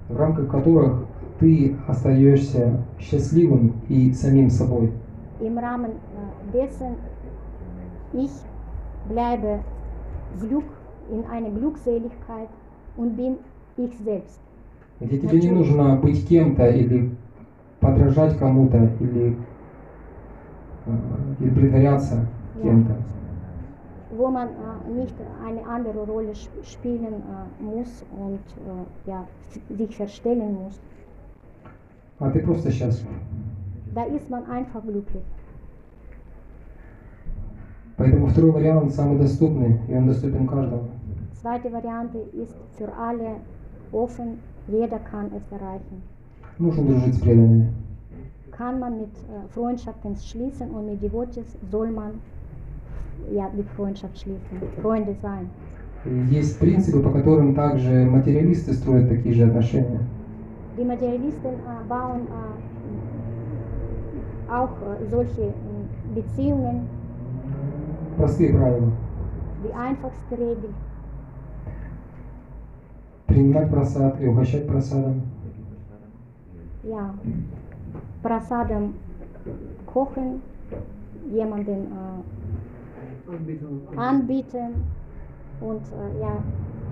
[0.09, 1.05] в рамках которых
[1.39, 4.91] ты остаешься счастливым и самим собой.
[5.39, 5.91] im Rahmen
[6.53, 6.95] dessen
[8.13, 8.31] ich
[9.09, 9.59] bleibe
[10.39, 10.65] Glück
[11.11, 12.49] in einer Glückseligkeit
[12.97, 13.35] und bin
[13.77, 14.39] ich selbst.
[14.99, 17.11] Где тебе не нужно быть кем-то или
[17.79, 19.37] подражать кому-то или,
[20.87, 20.91] э,
[21.39, 22.25] или притворяться
[22.61, 22.95] кем-то.
[24.16, 25.14] Wo man äh, nicht
[25.46, 30.80] eine andere Rolle sp spielen äh, muss und äh, ja, f- sich verstellen muss.
[32.18, 33.08] а ты просто счастлив.
[33.94, 35.24] Da ist man einfach glücklich.
[37.96, 40.88] Поэтому второй вариант самый доступный, и он доступен каждому.
[41.40, 43.36] Zweite Variante ist für alle
[43.92, 44.38] offen,
[44.68, 46.02] jeder kann es erreichen.
[46.58, 47.72] Нужно дружить с преданными.
[48.52, 52.20] Kann man mit äh, Freundschaften schließen und mit Devotees soll man
[53.31, 55.49] ja, mit Freundschaft schließen, Freunde sein.
[56.29, 59.99] Есть принципы, по которым также материалисты строят такие же отношения.
[60.77, 62.21] Die Materialisten äh, bauen
[64.49, 65.53] äh, auch äh, solche äh,
[66.15, 66.87] Beziehungen,
[68.17, 68.91] Простые правила.
[69.63, 70.69] die einfachste Regel,
[73.27, 75.21] Принимать просад и угощать просадом.
[76.83, 77.13] ja,
[78.23, 78.93] Prasadam
[79.85, 80.41] kochen,
[81.31, 82.36] jemanden äh,
[83.96, 84.74] anbieten
[85.60, 86.42] und äh, ja,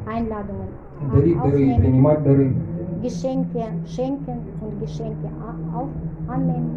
[0.07, 0.69] Einladungen
[1.11, 2.55] a- Дарить дары и aufnehmen, принимать дары.
[3.03, 5.89] Geschenke schenken und Geschenke a- auf,
[6.29, 6.71] annehmen.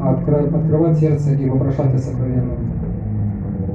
[0.00, 2.58] А откры- открывать сердце и вопрошать о сокровенном.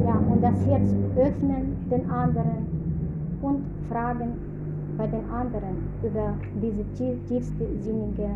[0.06, 2.66] Ja, und das Herz öffnen den anderen
[3.42, 4.32] und fragen
[4.98, 8.30] bei den anderen über diese tie- tiefste sinnige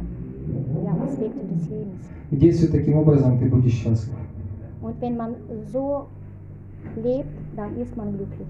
[0.86, 2.10] ja, Aspekte des Lebens.
[2.32, 4.16] И действуя таким образом, ты будешь счастлив.
[4.81, 5.35] Und wenn man
[5.73, 6.07] so
[6.97, 8.47] lebt, dann ist man glücklich.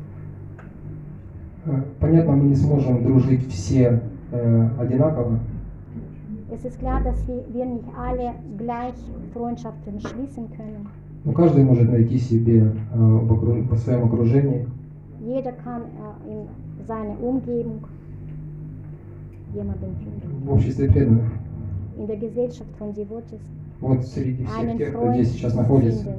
[1.67, 4.01] Э, Понятно, мы не сможем дружить все
[4.33, 5.39] э, одинаково,
[6.51, 8.95] Es ist klar, dass wir, wir nicht alle gleich
[9.35, 10.87] Freundschaften schließen können.
[11.25, 14.67] но каждый может найти себе э, по своем окружении
[15.21, 17.81] Jeder kann äh, in seiner Umgebung
[19.55, 20.47] jemanden finden.
[20.47, 21.25] в обществе преданных.
[21.99, 23.41] In der Gesellschaft von Devotees
[23.81, 26.17] Вот среди всех тех, кто здесь сейчас находится,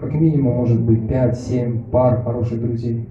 [0.00, 3.08] как минимум может быть 5-7 пар хороших друзей.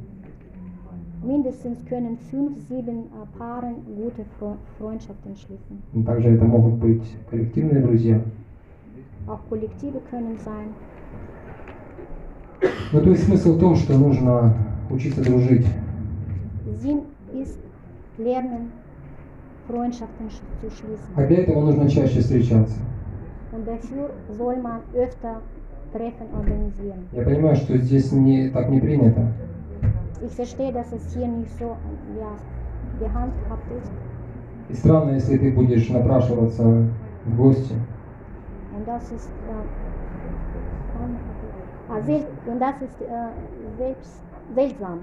[1.23, 6.05] Mindestens können fünf, sieben äh, Paaren gute Fre Freundschaften schließen.
[6.05, 8.21] Также это могут быть коллективные друзья.
[9.25, 10.73] Auch Kollektive können sein.
[12.91, 14.53] Но то есть смысл в том, что нужно
[14.89, 15.65] учиться дружить.
[16.81, 17.57] Sinn ist,
[18.17, 18.71] lernen,
[19.67, 21.13] Freundschaften sch zu schließen.
[21.15, 22.79] А для этого нужно чаще встречаться.
[23.51, 25.41] Und dafür soll man öfter
[25.91, 27.07] Treffen organisieren.
[27.11, 29.31] Я понимаю, что здесь не, так не принято.
[30.25, 31.75] Ich verstehe, dass es hier nicht so
[32.19, 32.31] ja,
[32.99, 33.91] gehandhabt ist.
[34.69, 36.63] И странно, если ты будешь напрашиваться
[37.25, 37.75] в гости,
[38.75, 39.53] Und das ist, äh,
[41.89, 43.05] ah, sel und das ist äh,
[43.77, 44.21] selbst
[44.55, 44.99] seltsam,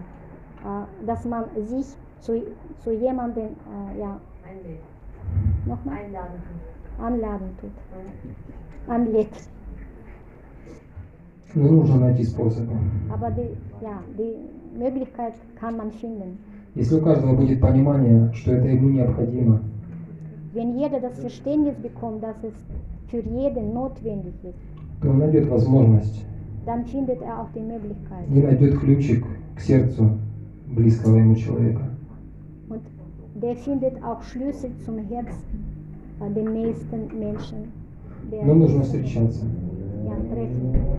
[0.65, 1.87] äh, dass man sich
[2.21, 2.43] zu,
[2.79, 3.51] zu jemandem
[3.95, 4.19] äh, ja,
[5.67, 5.99] nochmal
[6.99, 7.71] anladen tut.
[8.89, 9.29] Anlädt.
[11.55, 12.73] но нужно найти способы.
[13.13, 14.37] Aber die, ja, die
[14.79, 16.39] Möglichkeit kann man finden.
[16.77, 19.61] Если у каждого будет понимание, что это ему необходимо,
[20.53, 22.55] Wenn jeder das Verständnis bekommt, dass es
[23.09, 24.59] für jeden notwendig ist,
[25.03, 26.25] то он найдет возможность
[26.67, 28.29] dann findet er auch die Möglichkeit.
[28.29, 29.25] и найдет ключик
[29.57, 30.19] к сердцу
[30.69, 31.83] близкого ему человека.
[33.43, 35.35] Der findet auch Schlüssel zum Herz
[36.21, 37.73] äh, dem nächsten Menschen.
[38.45, 39.47] Но нужно встречаться.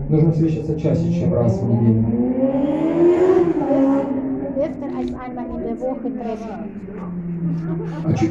[0.08, 2.04] Нужно встречаться чаще, чем раз в неделю.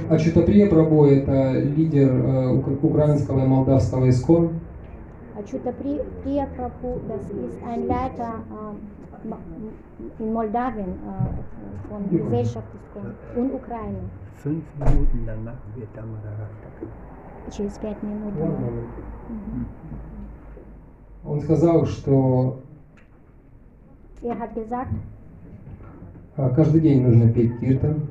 [0.10, 4.50] Ачутаприя Прабhu– это лидер э, ук- украинского и молдавского искон.
[5.38, 7.00] Achuta Pri- Priya Prabhu,
[9.26, 13.98] äh, in Moldawien äh, von Gesellschaft des Kon- und Ukraine.
[14.36, 16.68] Fünf Minuten, dann machen wir Damararasta.
[17.52, 18.34] Через пять минут.
[21.24, 22.60] Он сказал, что
[24.24, 24.92] Er hat gesagt,
[26.38, 28.02] э, каждый день нужно петь киртан,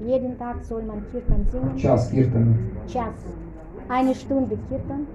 [0.00, 1.76] jeden Tag soll man Kirtan singen.
[1.76, 2.54] час киртана.
[2.86, 3.14] Час.
[3.88, 5.06] Eine Stunde Kirtan.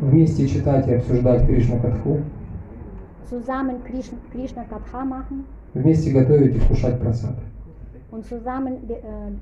[0.00, 2.20] А, Вместе читать и обсуждать Кришна Катху,
[3.30, 5.44] Zusammen Krishna, Krishna Katha machen
[5.74, 7.34] вместе готовить и вкушать просад.
[8.10, 8.98] und zusammen äh,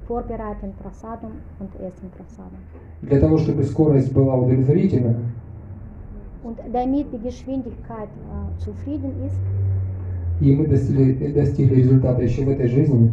[0.07, 2.61] vorbereiten Prasadam und essen Prasadam.
[3.03, 5.17] Для того, чтобы скорость была удовлетворительна,
[6.43, 9.37] Und damit die Geschwindigkeit äh, zufrieden ist
[10.41, 13.13] и мы достигли, достигли результата еще в этой жизни,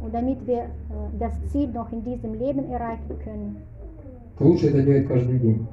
[0.00, 0.68] und damit wir äh,
[1.18, 3.56] das Ziel noch in diesem Leben erreichen können,
[4.38, 5.66] лучше это делать каждый день.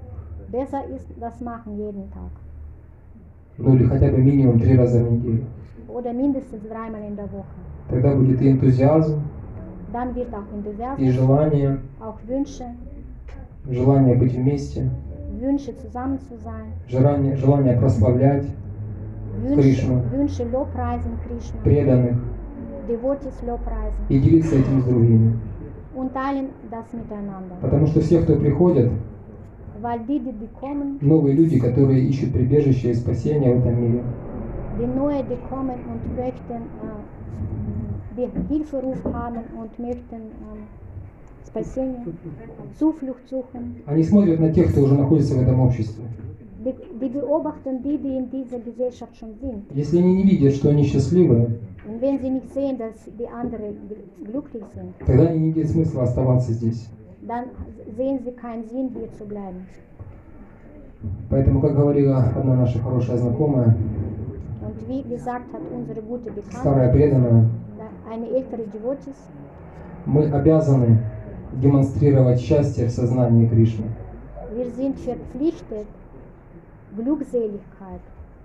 [0.51, 2.31] Besser ist das machen jeden Tag
[3.57, 5.43] Ну или хотя бы минимум три раза в неделю.
[5.89, 7.57] oder mindestens dreimal in der Woche.
[7.89, 9.19] Тогда будет и энтузиазм,
[9.91, 12.65] Dann wird auch и Enthusiasmus, желание, auch Wünsche,
[13.69, 14.89] желание быть вместе,
[15.41, 18.45] Wünsche zusammen zu sein, желание, желание прославлять
[19.41, 20.03] Wünsche, Krishna.
[20.11, 22.17] Wünsche Lobpreisen Krishna, преданных,
[22.87, 25.33] Devotees Lobpreisen и делиться этим с другими.
[25.95, 27.55] und teilen das miteinander.
[27.61, 28.91] Потому что все, кто приходят,
[29.81, 34.03] Weil die, die, die kommen, новые люди, которые ищут прибежище и спасения в этом мире,
[34.77, 40.67] die Neue, die kommen und möchten äh, die Hilferuf haben und möchten ähm,
[41.45, 42.01] Спасение,
[42.77, 43.75] Zuflucht suchen.
[43.85, 46.03] они смотрят на тех, кто уже находится в этом обществе.
[46.65, 49.63] Die, die beobachten die, die in dieser Gesellschaft schon sind.
[49.73, 51.57] Если они не видят, что они счастливы,
[51.87, 55.71] Und wenn sie nicht sehen, dass die anderen gl- glücklich sind, тогда они не видят
[55.71, 56.89] смысла оставаться здесь.
[57.27, 57.45] Dann
[57.97, 59.65] sehen sie keinen Sinn, hier zu bleiben.
[61.29, 63.75] Поэтому, как говорила одна наша хорошая знакомая,
[64.61, 67.45] Und wie gesagt hat unsere gute старая преданная,
[67.77, 69.15] da- eine ältere Devotis,
[70.05, 70.97] мы обязаны
[71.61, 73.85] демонстрировать счастье в сознании Кришны.
[74.55, 75.87] wir sind verpflichtet,
[76.97, 78.01] Glückseligkeit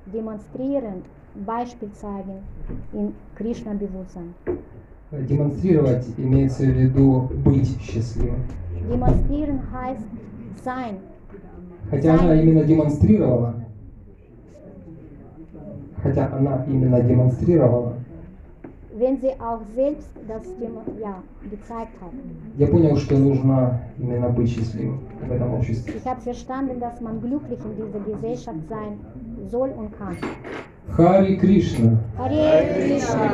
[0.07, 1.03] demonstrieren,
[1.47, 2.43] Beispiel zeigen
[2.93, 4.35] in Krishna-Bewusstsein.
[5.11, 8.41] Демонстрировать имеется в виду быть счастливым.
[8.91, 10.07] Demonstrieren heißt
[10.63, 10.97] sein.
[11.91, 13.55] Хотя она именно демонстрировала,
[16.03, 17.95] хотя она именно демонстрировала,
[18.97, 20.45] Wenn sie auch selbst das
[21.01, 21.17] ja,
[21.51, 22.13] gezeigt hat.
[22.57, 25.95] я понял, что нужно именно быть счастливым в этом обществе.
[25.97, 29.01] Ich habe verstanden, dass man glücklich in dieser Gesellschaft sein
[29.51, 30.17] soll und kann.
[30.93, 31.99] Хари Кришна.
[32.17, 33.31] Hare Krishna.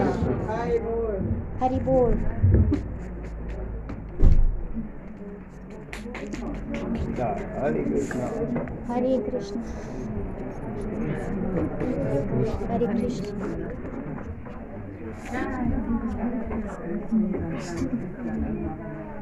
[6.73, 7.17] Haribol.
[7.19, 8.31] Ja, Hare Krishna.
[8.89, 9.63] Hare Krishna.
[12.69, 13.35] Hare Krishna.
[15.33, 15.61] Ja,